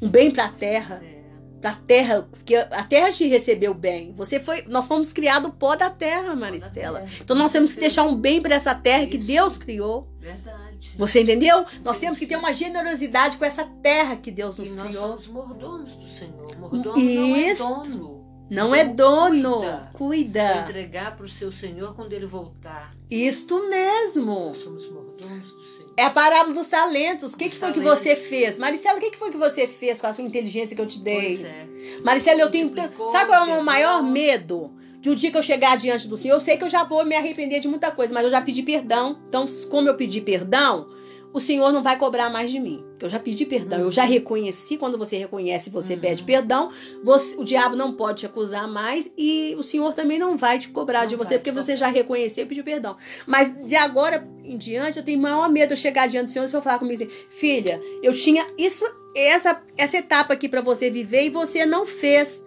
um 0.00 0.08
bem 0.08 0.30
para 0.30 0.44
a 0.44 0.48
terra. 0.48 1.02
É. 1.04 1.18
Pra 1.60 1.72
terra, 1.74 2.22
porque 2.30 2.54
a 2.54 2.84
terra 2.84 3.10
te 3.10 3.26
recebeu 3.26 3.74
bem. 3.74 4.14
Você 4.16 4.38
foi, 4.38 4.62
nós 4.68 4.86
fomos 4.86 5.12
criados 5.12 5.50
pó 5.58 5.74
da 5.74 5.90
terra, 5.90 6.36
Maristela. 6.36 7.00
terra. 7.00 7.12
Então 7.20 7.34
nós 7.34 7.50
temos 7.50 7.72
que 7.72 7.80
deixar 7.80 8.04
um 8.04 8.14
bem 8.14 8.40
para 8.40 8.54
essa 8.54 8.76
terra 8.76 9.06
que 9.06 9.16
Isso. 9.16 9.26
Deus 9.26 9.56
criou. 9.58 10.06
Verdade. 10.20 10.92
Você 10.96 11.22
entendeu? 11.22 11.66
Nós 11.82 11.98
temos 11.98 12.16
que 12.16 12.26
ter 12.28 12.36
uma 12.36 12.52
generosidade 12.54 13.36
com 13.36 13.44
essa 13.44 13.64
terra 13.82 14.14
que 14.14 14.30
Deus 14.30 14.56
E 14.56 14.60
nos 14.60 14.76
nós 14.76 14.86
criou. 14.86 15.08
somos 15.08 15.26
mordomos 15.26 15.90
do 15.96 16.08
Senhor. 16.08 16.56
Mordomo 16.60 16.96
Isso. 16.96 17.60
não 17.64 17.80
é 17.80 17.84
dono. 17.88 18.17
Não 18.50 18.74
é 18.74 18.84
dono. 18.84 19.60
Cuida. 19.60 19.72
Vai 19.72 19.92
Cuida. 19.92 20.60
entregar 20.62 21.16
para 21.16 21.26
o 21.26 21.28
seu 21.28 21.52
Senhor 21.52 21.94
quando 21.94 22.12
ele 22.12 22.26
voltar. 22.26 22.94
Isto 23.10 23.68
mesmo. 23.68 24.48
Nós 24.48 24.58
somos 24.58 24.90
mordomos 24.90 25.52
do 25.52 25.66
Senhor. 25.66 25.92
É 25.96 26.04
a 26.04 26.10
parábola 26.10 26.54
dos 26.54 26.68
talentos. 26.68 27.34
O 27.34 27.36
que, 27.36 27.50
que 27.50 27.56
foi 27.56 27.72
que 27.72 27.80
você 27.80 28.16
fez? 28.16 28.58
Maricela, 28.58 28.98
o 28.98 29.00
que, 29.00 29.10
que 29.10 29.18
foi 29.18 29.30
que 29.30 29.36
você 29.36 29.66
fez 29.66 30.00
com 30.00 30.06
a 30.06 30.12
sua 30.12 30.24
inteligência 30.24 30.74
que 30.74 30.80
eu 30.80 30.86
te 30.86 31.00
dei? 31.00 31.36
Pois 31.36 31.44
é. 31.44 31.66
Maricela, 32.04 32.40
eu 32.40 32.50
tenho. 32.50 32.72
Sabe 33.10 33.26
qual 33.26 33.40
é 33.40 33.42
o 33.42 33.54
meu 33.54 33.62
maior 33.62 34.02
medo? 34.02 34.72
De 35.00 35.10
um 35.10 35.14
dia 35.14 35.30
que 35.30 35.38
eu 35.38 35.42
chegar 35.42 35.76
diante 35.76 36.08
do 36.08 36.16
Senhor, 36.16 36.34
eu 36.34 36.40
sei 36.40 36.56
que 36.56 36.64
eu 36.64 36.68
já 36.68 36.82
vou 36.82 37.04
me 37.04 37.14
arrepender 37.14 37.60
de 37.60 37.68
muita 37.68 37.90
coisa, 37.90 38.12
mas 38.12 38.24
eu 38.24 38.30
já 38.30 38.40
pedi 38.40 38.62
perdão. 38.64 39.20
Então, 39.28 39.46
como 39.70 39.88
eu 39.88 39.94
pedi 39.94 40.20
perdão, 40.20 40.88
o 41.32 41.40
Senhor 41.40 41.72
não 41.72 41.82
vai 41.82 41.96
cobrar 41.98 42.30
mais 42.30 42.50
de 42.50 42.58
mim. 42.58 42.82
Porque 42.90 43.04
eu 43.04 43.08
já 43.08 43.18
pedi 43.18 43.44
perdão, 43.46 43.80
eu 43.80 43.92
já 43.92 44.04
reconheci. 44.04 44.76
Quando 44.76 44.96
você 44.98 45.16
reconhece, 45.16 45.70
você 45.70 45.94
Uhum. 45.94 46.00
pede 46.00 46.22
perdão. 46.22 46.70
Você- 47.04 47.36
o 47.36 47.44
diabo 47.44 47.76
não 47.76 47.92
pode 47.92 48.20
te 48.20 48.26
acusar 48.26 48.66
mais 48.66 49.10
e 49.16 49.54
o 49.58 49.62
Senhor 49.62 49.94
também 49.94 50.18
não 50.18 50.36
vai 50.36 50.58
te 50.58 50.68
cobrar 50.68 51.00
Não 51.02 51.06
de 51.06 51.16
você, 51.16 51.38
porque 51.38 51.52
você 51.52 51.76
já 51.76 51.86
reconheceu 51.88 52.44
e 52.44 52.46
pediu 52.46 52.64
perdão. 52.64 52.96
Mas 53.26 53.54
de 53.66 53.76
agora 53.76 54.28
em 54.42 54.56
diante, 54.56 54.98
eu 54.98 55.04
tenho 55.04 55.20
maior 55.20 55.48
medo 55.50 55.68
de 55.68 55.74
eu 55.74 55.76
chegar 55.76 56.08
diante 56.08 56.26
do 56.26 56.32
Senhor 56.32 56.44
e 56.44 56.46
o 56.46 56.48
Senhor 56.50 56.62
falar 56.62 56.78
comigo 56.78 57.02
assim: 57.02 57.12
filha, 57.28 57.80
eu 58.02 58.12
tinha 58.14 58.46
isso, 58.56 58.84
essa, 59.14 59.62
essa 59.76 59.98
etapa 59.98 60.32
aqui 60.34 60.48
para 60.48 60.60
você 60.62 60.90
viver 60.90 61.24
e 61.26 61.30
você 61.30 61.64
não 61.66 61.86
fez 61.86 62.44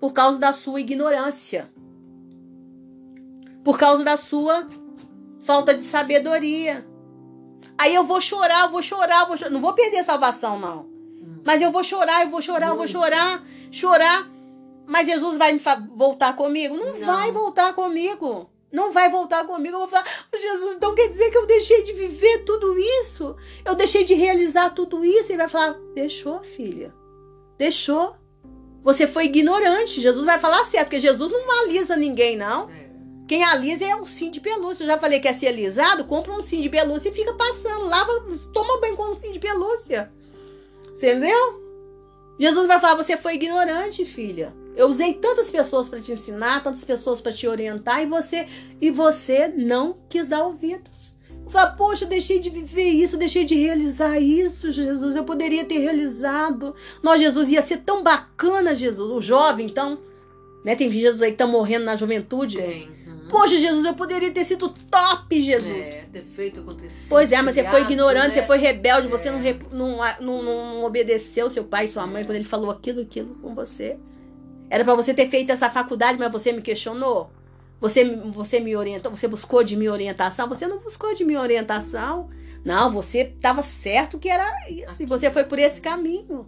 por 0.00 0.12
causa 0.12 0.38
da 0.38 0.52
sua 0.52 0.80
ignorância. 0.80 1.70
Por 3.62 3.78
causa 3.78 4.02
da 4.02 4.16
sua 4.16 4.66
falta 5.40 5.74
de 5.74 5.82
sabedoria. 5.82 6.86
Aí 7.80 7.94
eu 7.94 8.04
vou 8.04 8.20
chorar, 8.20 8.64
eu 8.66 8.70
vou 8.70 8.82
chorar, 8.82 9.22
eu 9.22 9.26
vou 9.28 9.36
chorar. 9.36 9.50
Não 9.50 9.60
vou 9.60 9.72
perder 9.72 9.98
a 9.98 10.04
salvação, 10.04 10.58
não. 10.58 10.80
Hum. 10.82 11.40
Mas 11.44 11.62
eu 11.62 11.70
vou 11.70 11.82
chorar, 11.82 12.24
eu 12.24 12.30
vou 12.30 12.42
chorar, 12.42 12.68
eu 12.68 12.76
vou 12.76 12.86
chorar, 12.86 13.42
chorar. 13.72 14.28
Mas 14.86 15.06
Jesus 15.06 15.38
vai 15.38 15.58
voltar 15.94 16.34
comigo? 16.36 16.76
Não, 16.76 16.92
Não. 16.98 17.06
vai 17.06 17.32
voltar 17.32 17.72
comigo. 17.72 18.50
Não 18.72 18.92
vai 18.92 19.08
voltar 19.08 19.44
comigo. 19.46 19.74
Eu 19.76 19.80
vou 19.80 19.88
falar, 19.88 20.04
"Ô, 20.32 20.36
Jesus, 20.36 20.74
então 20.76 20.94
quer 20.94 21.08
dizer 21.08 21.30
que 21.30 21.38
eu 21.38 21.46
deixei 21.46 21.82
de 21.82 21.92
viver 21.92 22.44
tudo 22.44 22.78
isso? 22.78 23.34
Eu 23.64 23.74
deixei 23.74 24.04
de 24.04 24.14
realizar 24.14 24.70
tudo 24.70 25.04
isso? 25.04 25.30
Ele 25.32 25.38
vai 25.38 25.48
falar, 25.48 25.76
deixou, 25.94 26.40
filha. 26.42 26.94
Deixou. 27.58 28.14
Você 28.82 29.06
foi 29.06 29.24
ignorante. 29.26 30.00
Jesus 30.00 30.24
vai 30.24 30.38
falar 30.38 30.64
certo, 30.66 30.86
porque 30.86 31.00
Jesus 31.00 31.30
não 31.32 31.60
alisa 31.62 31.96
ninguém, 31.96 32.36
não. 32.36 32.68
É. 32.70 32.89
Quem 33.30 33.44
alisa 33.44 33.84
é 33.84 33.94
um 33.94 34.04
sim 34.04 34.28
de 34.28 34.40
pelúcia. 34.40 34.82
Eu 34.82 34.88
já 34.88 34.98
falei 34.98 35.20
que 35.20 35.28
é 35.28 35.32
ser 35.32 35.46
alisado, 35.46 36.04
compra 36.04 36.32
um 36.32 36.42
sim 36.42 36.60
de 36.60 36.68
pelúcia 36.68 37.10
e 37.10 37.14
fica 37.14 37.32
passando. 37.34 37.84
Lava, 37.84 38.10
toma 38.52 38.80
banho 38.80 38.96
com 38.96 39.12
um 39.12 39.14
sim 39.14 39.30
de 39.30 39.38
pelúcia. 39.38 40.10
Você 40.92 41.12
entendeu? 41.12 41.62
Jesus 42.40 42.66
vai 42.66 42.80
falar: 42.80 42.96
você 42.96 43.16
foi 43.16 43.36
ignorante, 43.36 44.04
filha. 44.04 44.52
Eu 44.74 44.88
usei 44.88 45.14
tantas 45.14 45.48
pessoas 45.48 45.88
para 45.88 46.00
te 46.00 46.10
ensinar, 46.10 46.64
tantas 46.64 46.82
pessoas 46.82 47.20
para 47.20 47.30
te 47.30 47.46
orientar 47.46 48.02
e 48.02 48.06
você 48.06 48.48
e 48.80 48.90
você 48.90 49.46
não 49.46 49.96
quis 50.08 50.26
dar 50.26 50.44
ouvidos. 50.44 51.14
Eu 51.44 51.50
falo, 51.52 51.76
poxa, 51.76 52.06
eu 52.06 52.08
deixei 52.08 52.40
de 52.40 52.50
viver 52.50 52.88
isso, 52.88 53.16
deixei 53.16 53.44
de 53.44 53.54
realizar 53.54 54.18
isso, 54.18 54.72
Jesus. 54.72 55.14
Eu 55.14 55.22
poderia 55.22 55.64
ter 55.64 55.78
realizado. 55.78 56.74
Nós, 57.00 57.20
Jesus, 57.20 57.48
ia 57.48 57.62
ser 57.62 57.76
tão 57.76 58.02
bacana, 58.02 58.74
Jesus. 58.74 59.08
O 59.08 59.22
jovem, 59.22 59.66
então, 59.66 60.00
né? 60.64 60.74
Tem 60.74 60.90
Jesus 60.90 61.22
aí 61.22 61.30
que 61.30 61.38
tá 61.38 61.46
morrendo 61.46 61.84
na 61.84 61.94
juventude. 61.94 62.56
Tem. 62.56 62.99
Poxa, 63.30 63.58
Jesus, 63.58 63.84
eu 63.84 63.94
poderia 63.94 64.30
ter 64.30 64.44
sido 64.44 64.68
top, 64.90 65.40
Jesus. 65.40 65.88
É, 65.88 66.04
defeito 66.10 66.60
aconteceu. 66.60 67.06
Pois 67.08 67.30
é, 67.32 67.40
mas 67.40 67.54
você 67.54 67.64
foi 67.64 67.82
ignorante, 67.82 68.28
né? 68.36 68.40
você 68.40 68.46
foi 68.46 68.58
rebelde, 68.58 69.08
você 69.08 69.28
É. 69.28 69.32
não, 69.32 69.40
rep- 69.40 69.66
não, 69.72 69.96
não, 70.20 70.42
não 70.42 70.84
obedeceu 70.84 71.48
seu 71.50 71.64
pai 71.64 71.84
e 71.84 71.88
sua 71.88 72.06
mãe 72.06 72.22
É. 72.22 72.24
quando 72.24 72.36
ele 72.36 72.44
falou 72.44 72.70
aquilo, 72.70 73.00
aquilo 73.02 73.34
com 73.36 73.54
você. 73.54 73.98
Era 74.68 74.84
pra 74.84 74.94
você 74.94 75.12
ter 75.14 75.28
feito 75.28 75.50
essa 75.50 75.68
faculdade, 75.70 76.18
mas 76.18 76.30
você 76.30 76.52
me 76.52 76.62
questionou. 76.62 77.30
Você, 77.80 78.04
você 78.04 78.60
me 78.60 78.76
orientou, 78.76 79.10
você 79.10 79.26
buscou 79.26 79.64
de 79.64 79.74
minha 79.76 79.90
orientação, 79.90 80.46
você 80.48 80.66
não 80.66 80.78
buscou 80.80 81.14
de 81.14 81.24
minha 81.24 81.40
orientação. 81.40 82.28
Não, 82.64 82.90
você 82.90 83.20
estava 83.22 83.62
certo 83.62 84.18
que 84.18 84.28
era 84.28 84.46
isso, 84.68 85.02
e 85.02 85.06
você 85.06 85.30
foi 85.30 85.44
por 85.44 85.58
esse 85.58 85.80
caminho. 85.80 86.46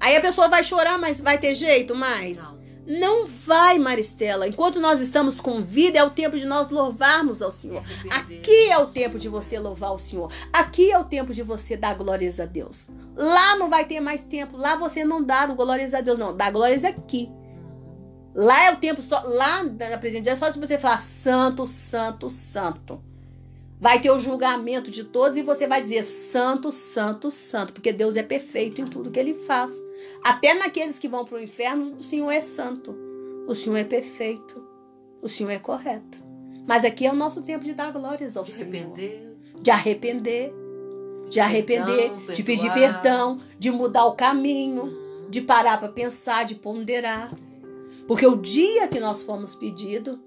Aí 0.00 0.16
a 0.16 0.20
pessoa 0.20 0.48
vai 0.48 0.62
chorar, 0.64 0.98
mas 0.98 1.20
vai 1.20 1.38
ter 1.38 1.54
jeito 1.54 1.94
mais? 1.94 2.38
Não. 2.38 2.55
Não 2.86 3.26
vai, 3.26 3.78
Maristela. 3.78 4.46
Enquanto 4.46 4.78
nós 4.78 5.00
estamos 5.00 5.40
com 5.40 5.60
vida, 5.60 5.98
é 5.98 6.04
o 6.04 6.10
tempo 6.10 6.38
de 6.38 6.44
nós 6.44 6.70
louvarmos 6.70 7.42
ao 7.42 7.50
Senhor. 7.50 7.82
Aqui 8.08 8.70
é 8.70 8.78
o 8.78 8.86
tempo 8.86 9.18
de 9.18 9.28
você 9.28 9.58
louvar 9.58 9.92
o 9.92 9.98
Senhor. 9.98 10.32
Aqui 10.52 10.92
é 10.92 10.98
o 10.98 11.04
tempo 11.04 11.34
de 11.34 11.42
você 11.42 11.76
dar 11.76 11.94
glórias 11.94 12.38
a 12.38 12.46
Deus. 12.46 12.86
Lá 13.16 13.56
não 13.56 13.68
vai 13.68 13.84
ter 13.84 13.98
mais 13.98 14.22
tempo. 14.22 14.56
Lá 14.56 14.76
você 14.76 15.04
não 15.04 15.22
dá 15.22 15.46
glórias 15.46 15.94
a 15.94 16.00
Deus, 16.00 16.16
não. 16.16 16.36
Dá 16.36 16.48
glórias 16.50 16.84
aqui. 16.84 17.28
Lá 18.32 18.66
é 18.66 18.72
o 18.72 18.76
tempo 18.76 19.02
só. 19.02 19.20
Lá 19.24 19.64
na 19.64 19.98
presença 19.98 20.20
de 20.20 20.26
Deus, 20.26 20.36
é 20.36 20.36
só 20.36 20.50
de 20.50 20.60
você 20.60 20.78
falar 20.78 21.02
santo, 21.02 21.66
santo, 21.66 22.30
santo. 22.30 23.02
Vai 23.78 24.00
ter 24.00 24.10
o 24.10 24.18
julgamento 24.18 24.90
de 24.90 25.04
todos 25.04 25.36
e 25.36 25.42
você 25.42 25.66
vai 25.66 25.80
dizer 25.82 26.02
santo, 26.02 26.72
santo, 26.72 27.30
santo, 27.30 27.72
porque 27.74 27.92
Deus 27.92 28.16
é 28.16 28.22
perfeito 28.22 28.80
em 28.80 28.86
tudo 28.86 29.10
que 29.10 29.20
ele 29.20 29.34
faz. 29.34 29.70
Até 30.24 30.54
naqueles 30.54 30.98
que 30.98 31.08
vão 31.08 31.24
para 31.24 31.36
o 31.36 31.42
inferno, 31.42 31.94
o 31.96 32.02
Senhor 32.02 32.30
é 32.30 32.40
santo, 32.40 32.96
o 33.46 33.54
Senhor 33.54 33.76
é 33.76 33.84
perfeito, 33.84 34.66
o 35.20 35.28
Senhor 35.28 35.50
é 35.50 35.58
correto. 35.58 36.18
Mas 36.66 36.84
aqui 36.84 37.06
é 37.06 37.12
o 37.12 37.16
nosso 37.16 37.42
tempo 37.42 37.64
de 37.64 37.74
dar 37.74 37.92
glórias 37.92 38.36
ao 38.36 38.44
de 38.44 38.50
Senhor. 38.50 38.68
arrepender, 38.68 39.36
De 39.60 39.70
arrepender, 39.70 40.52
de 41.28 41.40
arrepender, 41.40 42.10
Perdão, 42.10 42.34
de 42.34 42.42
pedir 42.42 42.72
perdão, 42.72 43.40
de 43.58 43.70
mudar 43.70 44.06
o 44.06 44.14
caminho, 44.14 44.92
de 45.28 45.40
parar 45.40 45.78
para 45.78 45.88
pensar, 45.88 46.44
de 46.44 46.54
ponderar. 46.54 47.32
Porque 48.06 48.26
o 48.26 48.36
dia 48.36 48.88
que 48.88 49.00
nós 49.00 49.22
fomos 49.22 49.54
pedidos, 49.54 50.18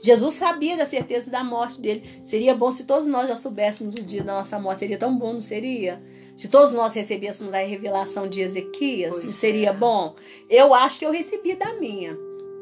Jesus 0.00 0.34
sabia 0.34 0.76
da 0.76 0.84
certeza 0.86 1.30
da 1.30 1.42
morte 1.42 1.80
dele. 1.80 2.20
Seria 2.22 2.54
bom 2.54 2.70
se 2.72 2.84
todos 2.84 3.06
nós 3.08 3.28
já 3.28 3.36
soubéssemos 3.36 3.94
do 3.94 4.02
dia 4.02 4.22
da 4.22 4.34
nossa 4.34 4.58
morte. 4.58 4.80
Seria 4.80 4.98
tão 4.98 5.16
bom, 5.16 5.32
não 5.34 5.42
seria? 5.42 6.02
Se 6.36 6.48
todos 6.48 6.72
nós 6.72 6.92
recebêssemos 6.94 7.52
a 7.54 7.58
revelação 7.58 8.28
de 8.28 8.40
Ezequias, 8.40 9.12
Pois 9.12 9.24
não 9.24 9.32
seria 9.32 9.70
é. 9.70 9.72
bom? 9.72 10.14
Eu 10.50 10.74
acho 10.74 10.98
que 10.98 11.06
eu 11.06 11.12
recebi 11.12 11.54
da 11.54 11.72
minha. 11.74 12.16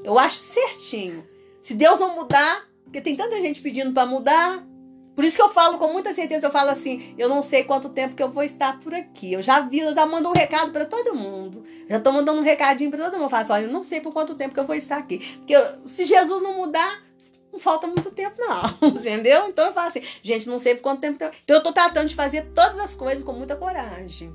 Eu 0.04 0.18
acho 0.18 0.36
certinho. 0.38 1.26
Se 1.60 1.74
Deus 1.74 1.98
não 1.98 2.14
mudar, 2.14 2.68
porque 2.84 3.00
tem 3.00 3.16
tanta 3.16 3.40
gente 3.40 3.60
pedindo 3.60 3.92
para 3.92 4.04
mudar. 4.06 4.66
Por 5.14 5.24
isso 5.24 5.36
que 5.36 5.42
eu 5.42 5.48
falo 5.50 5.76
com 5.78 5.88
muita 5.92 6.14
certeza, 6.14 6.46
eu 6.46 6.50
falo 6.50 6.70
assim, 6.70 7.14
eu 7.18 7.28
não 7.28 7.42
sei 7.42 7.64
quanto 7.64 7.90
tempo 7.90 8.14
que 8.14 8.22
eu 8.22 8.30
vou 8.30 8.42
estar 8.42 8.80
por 8.80 8.94
aqui. 8.94 9.32
Eu 9.32 9.42
já 9.42 9.60
vi, 9.60 9.80
eu 9.80 9.94
já 9.94 10.06
mando 10.06 10.28
um 10.28 10.32
recado 10.32 10.72
para 10.72 10.86
todo 10.86 11.14
mundo. 11.14 11.64
Já 11.88 12.00
tô 12.00 12.10
mandando 12.12 12.40
um 12.40 12.44
recadinho 12.44 12.90
para 12.90 13.04
todo 13.04 13.12
mundo. 13.14 13.24
Eu 13.24 13.30
falo 13.30 13.42
assim, 13.42 13.52
olha, 13.52 13.64
eu 13.64 13.70
não 13.72 13.82
sei 13.84 14.00
por 14.00 14.12
quanto 14.12 14.34
tempo 14.34 14.54
que 14.54 14.60
eu 14.60 14.66
vou 14.66 14.74
estar 14.74 14.96
aqui. 14.96 15.18
Porque 15.38 15.54
eu- 15.54 15.86
se 15.86 16.04
Jesus 16.06 16.42
não 16.42 16.54
mudar, 16.54 17.02
não 17.52 17.58
falta 17.58 17.86
muito 17.86 18.10
tempo, 18.10 18.36
não. 18.38 18.88
Entendeu? 18.88 19.48
Então 19.48 19.66
eu 19.66 19.74
falo 19.74 19.88
assim, 19.88 20.02
gente, 20.22 20.48
não 20.48 20.58
sei 20.58 20.74
por 20.74 20.82
quanto 20.82 21.00
tempo. 21.00 21.22
Então 21.44 21.56
eu 21.56 21.62
tô 21.62 21.70
tratando 21.72 22.08
de 22.08 22.14
fazer 22.14 22.46
todas 22.54 22.78
as 22.78 22.94
coisas 22.94 23.22
com 23.22 23.32
muita 23.32 23.54
coragem. 23.54 24.32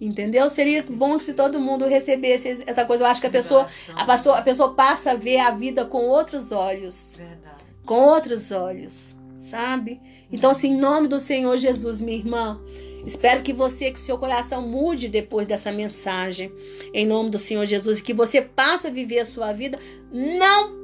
Entendeu? 0.00 0.50
Seria 0.50 0.82
bom 0.82 1.16
que 1.16 1.22
se 1.22 1.32
todo 1.32 1.60
mundo 1.60 1.86
recebesse 1.86 2.64
essa 2.66 2.84
coisa. 2.84 3.04
Eu 3.04 3.06
acho 3.06 3.20
que 3.20 3.28
a 3.28 3.30
pessoa, 3.30 3.68
a 3.94 4.04
pessoa, 4.04 4.38
a 4.38 4.42
pessoa 4.42 4.74
passa 4.74 5.12
a 5.12 5.14
ver 5.14 5.38
a 5.38 5.52
vida 5.52 5.84
com 5.84 6.08
outros 6.08 6.50
olhos 6.50 7.14
Verdade. 7.16 7.62
com 7.86 8.00
outros 8.00 8.50
olhos, 8.50 9.14
sabe? 9.38 10.00
Então, 10.32 10.50
assim, 10.50 10.72
em 10.72 10.80
nome 10.80 11.06
do 11.06 11.20
Senhor 11.20 11.56
Jesus, 11.56 12.00
minha 12.00 12.18
irmã, 12.18 12.60
espero 13.06 13.42
que 13.42 13.52
você, 13.52 13.92
que 13.92 14.00
seu 14.00 14.18
coração 14.18 14.66
mude 14.66 15.08
depois 15.08 15.46
dessa 15.46 15.70
mensagem, 15.70 16.52
em 16.92 17.06
nome 17.06 17.30
do 17.30 17.38
Senhor 17.38 17.64
Jesus, 17.64 18.00
e 18.00 18.02
que 18.02 18.12
você 18.12 18.42
passe 18.42 18.88
a 18.88 18.90
viver 18.90 19.20
a 19.20 19.26
sua 19.26 19.52
vida 19.52 19.78
não 20.10 20.81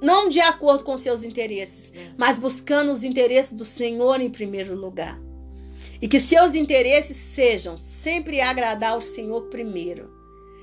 não 0.00 0.28
de 0.28 0.40
acordo 0.40 0.84
com 0.84 0.96
seus 0.96 1.22
interesses, 1.22 1.92
mas 2.16 2.38
buscando 2.38 2.92
os 2.92 3.02
interesses 3.02 3.52
do 3.52 3.64
Senhor 3.64 4.20
em 4.20 4.30
primeiro 4.30 4.74
lugar. 4.74 5.18
E 6.00 6.06
que 6.06 6.20
seus 6.20 6.54
interesses 6.54 7.16
sejam 7.16 7.78
sempre 7.78 8.40
agradar 8.40 8.92
ao 8.92 9.00
Senhor 9.00 9.42
primeiro. 9.44 10.14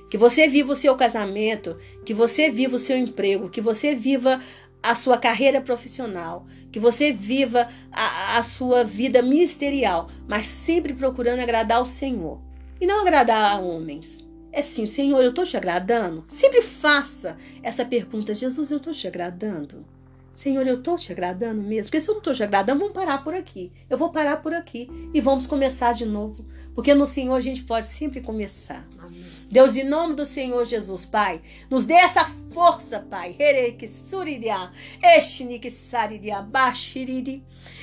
Que 0.08 0.16
você 0.16 0.46
viva 0.46 0.72
o 0.72 0.76
seu 0.76 0.94
casamento, 0.94 1.76
que 2.04 2.14
você 2.14 2.50
viva 2.50 2.76
o 2.76 2.78
seu 2.78 2.96
emprego, 2.96 3.48
que 3.48 3.60
você 3.60 3.94
viva 3.94 4.40
a 4.80 4.94
sua 4.94 5.16
carreira 5.16 5.60
profissional, 5.60 6.46
que 6.70 6.78
você 6.78 7.10
viva 7.10 7.68
a, 7.90 8.38
a 8.38 8.42
sua 8.42 8.84
vida 8.84 9.22
ministerial, 9.22 10.08
mas 10.28 10.46
sempre 10.46 10.92
procurando 10.92 11.40
agradar 11.40 11.78
ao 11.78 11.86
Senhor 11.86 12.38
e 12.80 12.86
não 12.86 13.00
agradar 13.00 13.52
a 13.52 13.58
homens. 13.58 14.24
É 14.56 14.62
sim, 14.62 14.86
Senhor, 14.86 15.20
eu 15.20 15.30
estou 15.30 15.44
te 15.44 15.56
agradando? 15.56 16.24
Sempre 16.28 16.62
faça 16.62 17.36
essa 17.60 17.84
pergunta: 17.84 18.32
Jesus, 18.32 18.70
eu 18.70 18.76
estou 18.76 18.92
te 18.92 19.08
agradando? 19.08 19.84
Senhor, 20.32 20.64
eu 20.64 20.76
estou 20.76 20.96
te 20.96 21.10
agradando 21.10 21.60
mesmo? 21.60 21.90
Porque 21.90 22.00
se 22.00 22.08
eu 22.08 22.14
não 22.14 22.20
estou 22.20 22.32
te 22.32 22.44
agradando, 22.44 22.78
vamos 22.78 22.94
parar 22.94 23.24
por 23.24 23.34
aqui. 23.34 23.72
Eu 23.90 23.98
vou 23.98 24.10
parar 24.10 24.36
por 24.36 24.54
aqui 24.54 24.88
e 25.12 25.20
vamos 25.20 25.44
começar 25.48 25.92
de 25.92 26.06
novo. 26.06 26.46
Porque 26.74 26.92
no 26.92 27.06
Senhor 27.06 27.34
a 27.34 27.40
gente 27.40 27.62
pode 27.62 27.86
sempre 27.86 28.20
começar. 28.20 28.86
Amém. 28.98 29.24
Deus, 29.50 29.76
em 29.76 29.84
nome 29.84 30.14
do 30.14 30.26
Senhor 30.26 30.64
Jesus, 30.64 31.04
Pai, 31.06 31.40
nos 31.70 31.86
dê 31.86 31.94
essa 31.94 32.24
força, 32.52 32.98
Pai. 32.98 33.34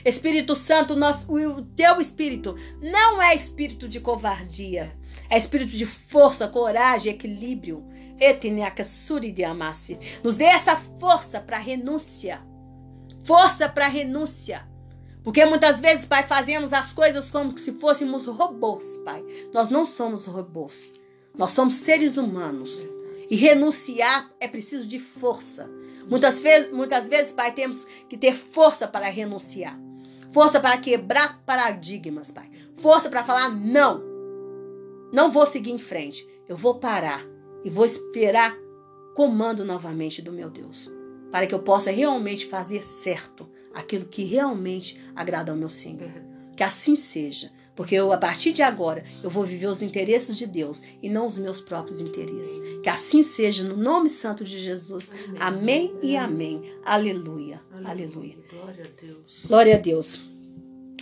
Espírito 0.03 0.55
Santo, 0.55 0.95
nosso, 0.95 1.31
o 1.31 1.61
teu 1.61 2.01
espírito 2.01 2.55
não 2.81 3.21
é 3.21 3.33
espírito 3.33 3.87
de 3.87 3.99
covardia, 3.99 4.97
é 5.29 5.37
espírito 5.37 5.71
de 5.71 5.85
força, 5.85 6.47
coragem, 6.47 7.13
equilíbrio. 7.13 7.85
Nos 10.23 10.35
dê 10.35 10.45
essa 10.45 10.75
força 10.99 11.39
para 11.39 11.57
renúncia. 11.57 12.41
Força 13.23 13.67
para 13.69 13.87
renúncia. 13.87 14.70
Porque 15.23 15.45
muitas 15.45 15.79
vezes, 15.79 16.05
Pai, 16.05 16.25
fazemos 16.25 16.73
as 16.73 16.93
coisas 16.93 17.29
como 17.29 17.57
se 17.57 17.73
fôssemos 17.73 18.25
robôs, 18.25 18.97
Pai. 19.05 19.23
Nós 19.53 19.69
não 19.69 19.85
somos 19.85 20.25
robôs. 20.25 20.93
Nós 21.37 21.51
somos 21.51 21.75
seres 21.75 22.17
humanos. 22.17 22.71
E 23.29 23.35
renunciar 23.35 24.31
é 24.39 24.47
preciso 24.47 24.87
de 24.87 24.99
força. 24.99 25.69
Muitas 26.07 26.41
vezes, 26.41 26.71
muitas 26.73 27.07
vezes, 27.07 27.31
Pai, 27.31 27.53
temos 27.53 27.85
que 28.09 28.17
ter 28.17 28.33
força 28.33 28.87
para 28.87 29.09
renunciar. 29.09 29.79
Força 30.31 30.59
para 30.59 30.77
quebrar 30.77 31.41
paradigmas, 31.45 32.31
Pai. 32.31 32.49
Força 32.77 33.09
para 33.09 33.23
falar 33.23 33.49
não. 33.49 34.01
Não 35.13 35.29
vou 35.29 35.45
seguir 35.45 35.71
em 35.71 35.77
frente. 35.77 36.27
Eu 36.47 36.57
vou 36.57 36.79
parar 36.79 37.23
e 37.63 37.69
vou 37.69 37.85
esperar 37.85 38.57
comando 39.15 39.63
novamente 39.63 40.21
do 40.21 40.31
meu 40.31 40.49
Deus, 40.49 40.91
para 41.31 41.47
que 41.47 41.55
eu 41.55 41.59
possa 41.59 41.91
realmente 41.91 42.45
fazer 42.45 42.83
certo 42.83 43.49
aquilo 43.73 44.05
que 44.05 44.23
realmente 44.23 44.99
agrada 45.15 45.51
ao 45.51 45.57
meu 45.57 45.69
Senhor. 45.69 45.99
Verdade. 45.99 46.25
Que 46.55 46.63
assim 46.63 46.95
seja. 46.95 47.51
Porque 47.75 47.95
eu, 47.95 48.11
a 48.11 48.17
partir 48.17 48.51
de 48.51 48.61
agora, 48.61 49.03
eu 49.23 49.29
vou 49.29 49.43
viver 49.43 49.67
os 49.67 49.81
interesses 49.81 50.37
de 50.37 50.45
Deus 50.45 50.83
e 51.01 51.09
não 51.09 51.25
os 51.25 51.37
meus 51.37 51.61
próprios 51.61 51.99
interesses. 51.99 52.61
Que 52.83 52.89
assim 52.89 53.23
seja, 53.23 53.63
no 53.63 53.77
nome 53.77 54.09
santo 54.09 54.43
de 54.43 54.57
Jesus. 54.57 55.11
Amém 55.39 55.95
e 56.03 56.17
amém. 56.17 56.61
Aleluia. 56.85 57.61
Aleluia. 57.83 58.37
Glória 58.51 58.85
a 58.85 59.01
Deus. 59.01 59.39
Glória 59.45 59.75
a 59.75 59.79
Deus. 59.79 60.19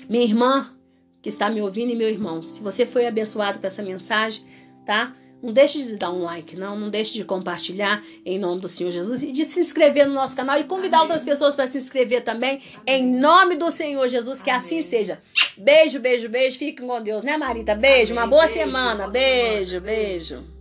Minha 0.08 0.24
irmã 0.24 0.74
que 1.22 1.30
está 1.30 1.50
me 1.50 1.62
ouvindo 1.62 1.92
e 1.92 1.96
meu 1.96 2.08
irmão, 2.08 2.42
se 2.42 2.62
você 2.62 2.86
foi 2.86 3.06
abençoado 3.06 3.60
com 3.60 3.68
essa 3.68 3.84
mensagem, 3.84 4.46
tá? 4.86 5.16
Não 5.42 5.54
deixe 5.54 5.82
de 5.84 5.96
dar 5.96 6.12
um 6.12 6.22
like, 6.22 6.56
não. 6.56 6.78
Não 6.78 6.90
deixe 6.90 7.14
de 7.14 7.24
compartilhar 7.24 8.04
em 8.26 8.38
nome 8.38 8.60
do 8.62 8.68
Senhor 8.68 8.92
Jesus 8.92 9.24
e 9.24 9.32
de 9.32 9.46
se 9.46 9.60
inscrever 9.60 10.06
no 10.08 10.14
nosso 10.14 10.36
canal 10.36 10.60
e 10.60 10.66
convidar 10.66 10.98
Amém. 10.98 11.08
outras 11.12 11.24
pessoas 11.24 11.56
para 11.56 11.68
se 11.68 11.78
inscrever 11.78 12.24
também 12.24 12.62
em 12.86 13.06
nome 13.20 13.56
do 13.56 13.72
Senhor 13.72 14.08
Jesus. 14.10 14.42
Que 14.42 14.50
assim 14.50 14.80
Amém. 14.80 14.90
seja. 14.90 15.22
Beijo, 15.58 16.00
beijo, 16.00 16.28
beijo. 16.28 16.58
Fiquem 16.60 16.86
com 16.86 17.02
Deus, 17.02 17.24
né, 17.24 17.38
Marita? 17.38 17.74
Beijo. 17.74 18.12
Amém. 18.12 18.24
Uma 18.24 18.28
boa 18.30 18.44
Beijo, 18.46 18.60
semana. 18.60 18.96
boa 18.96 19.08
Beijo, 19.10 19.70
semana. 19.72 19.82
Beijo. 19.82 20.36
beijo. 20.36 20.59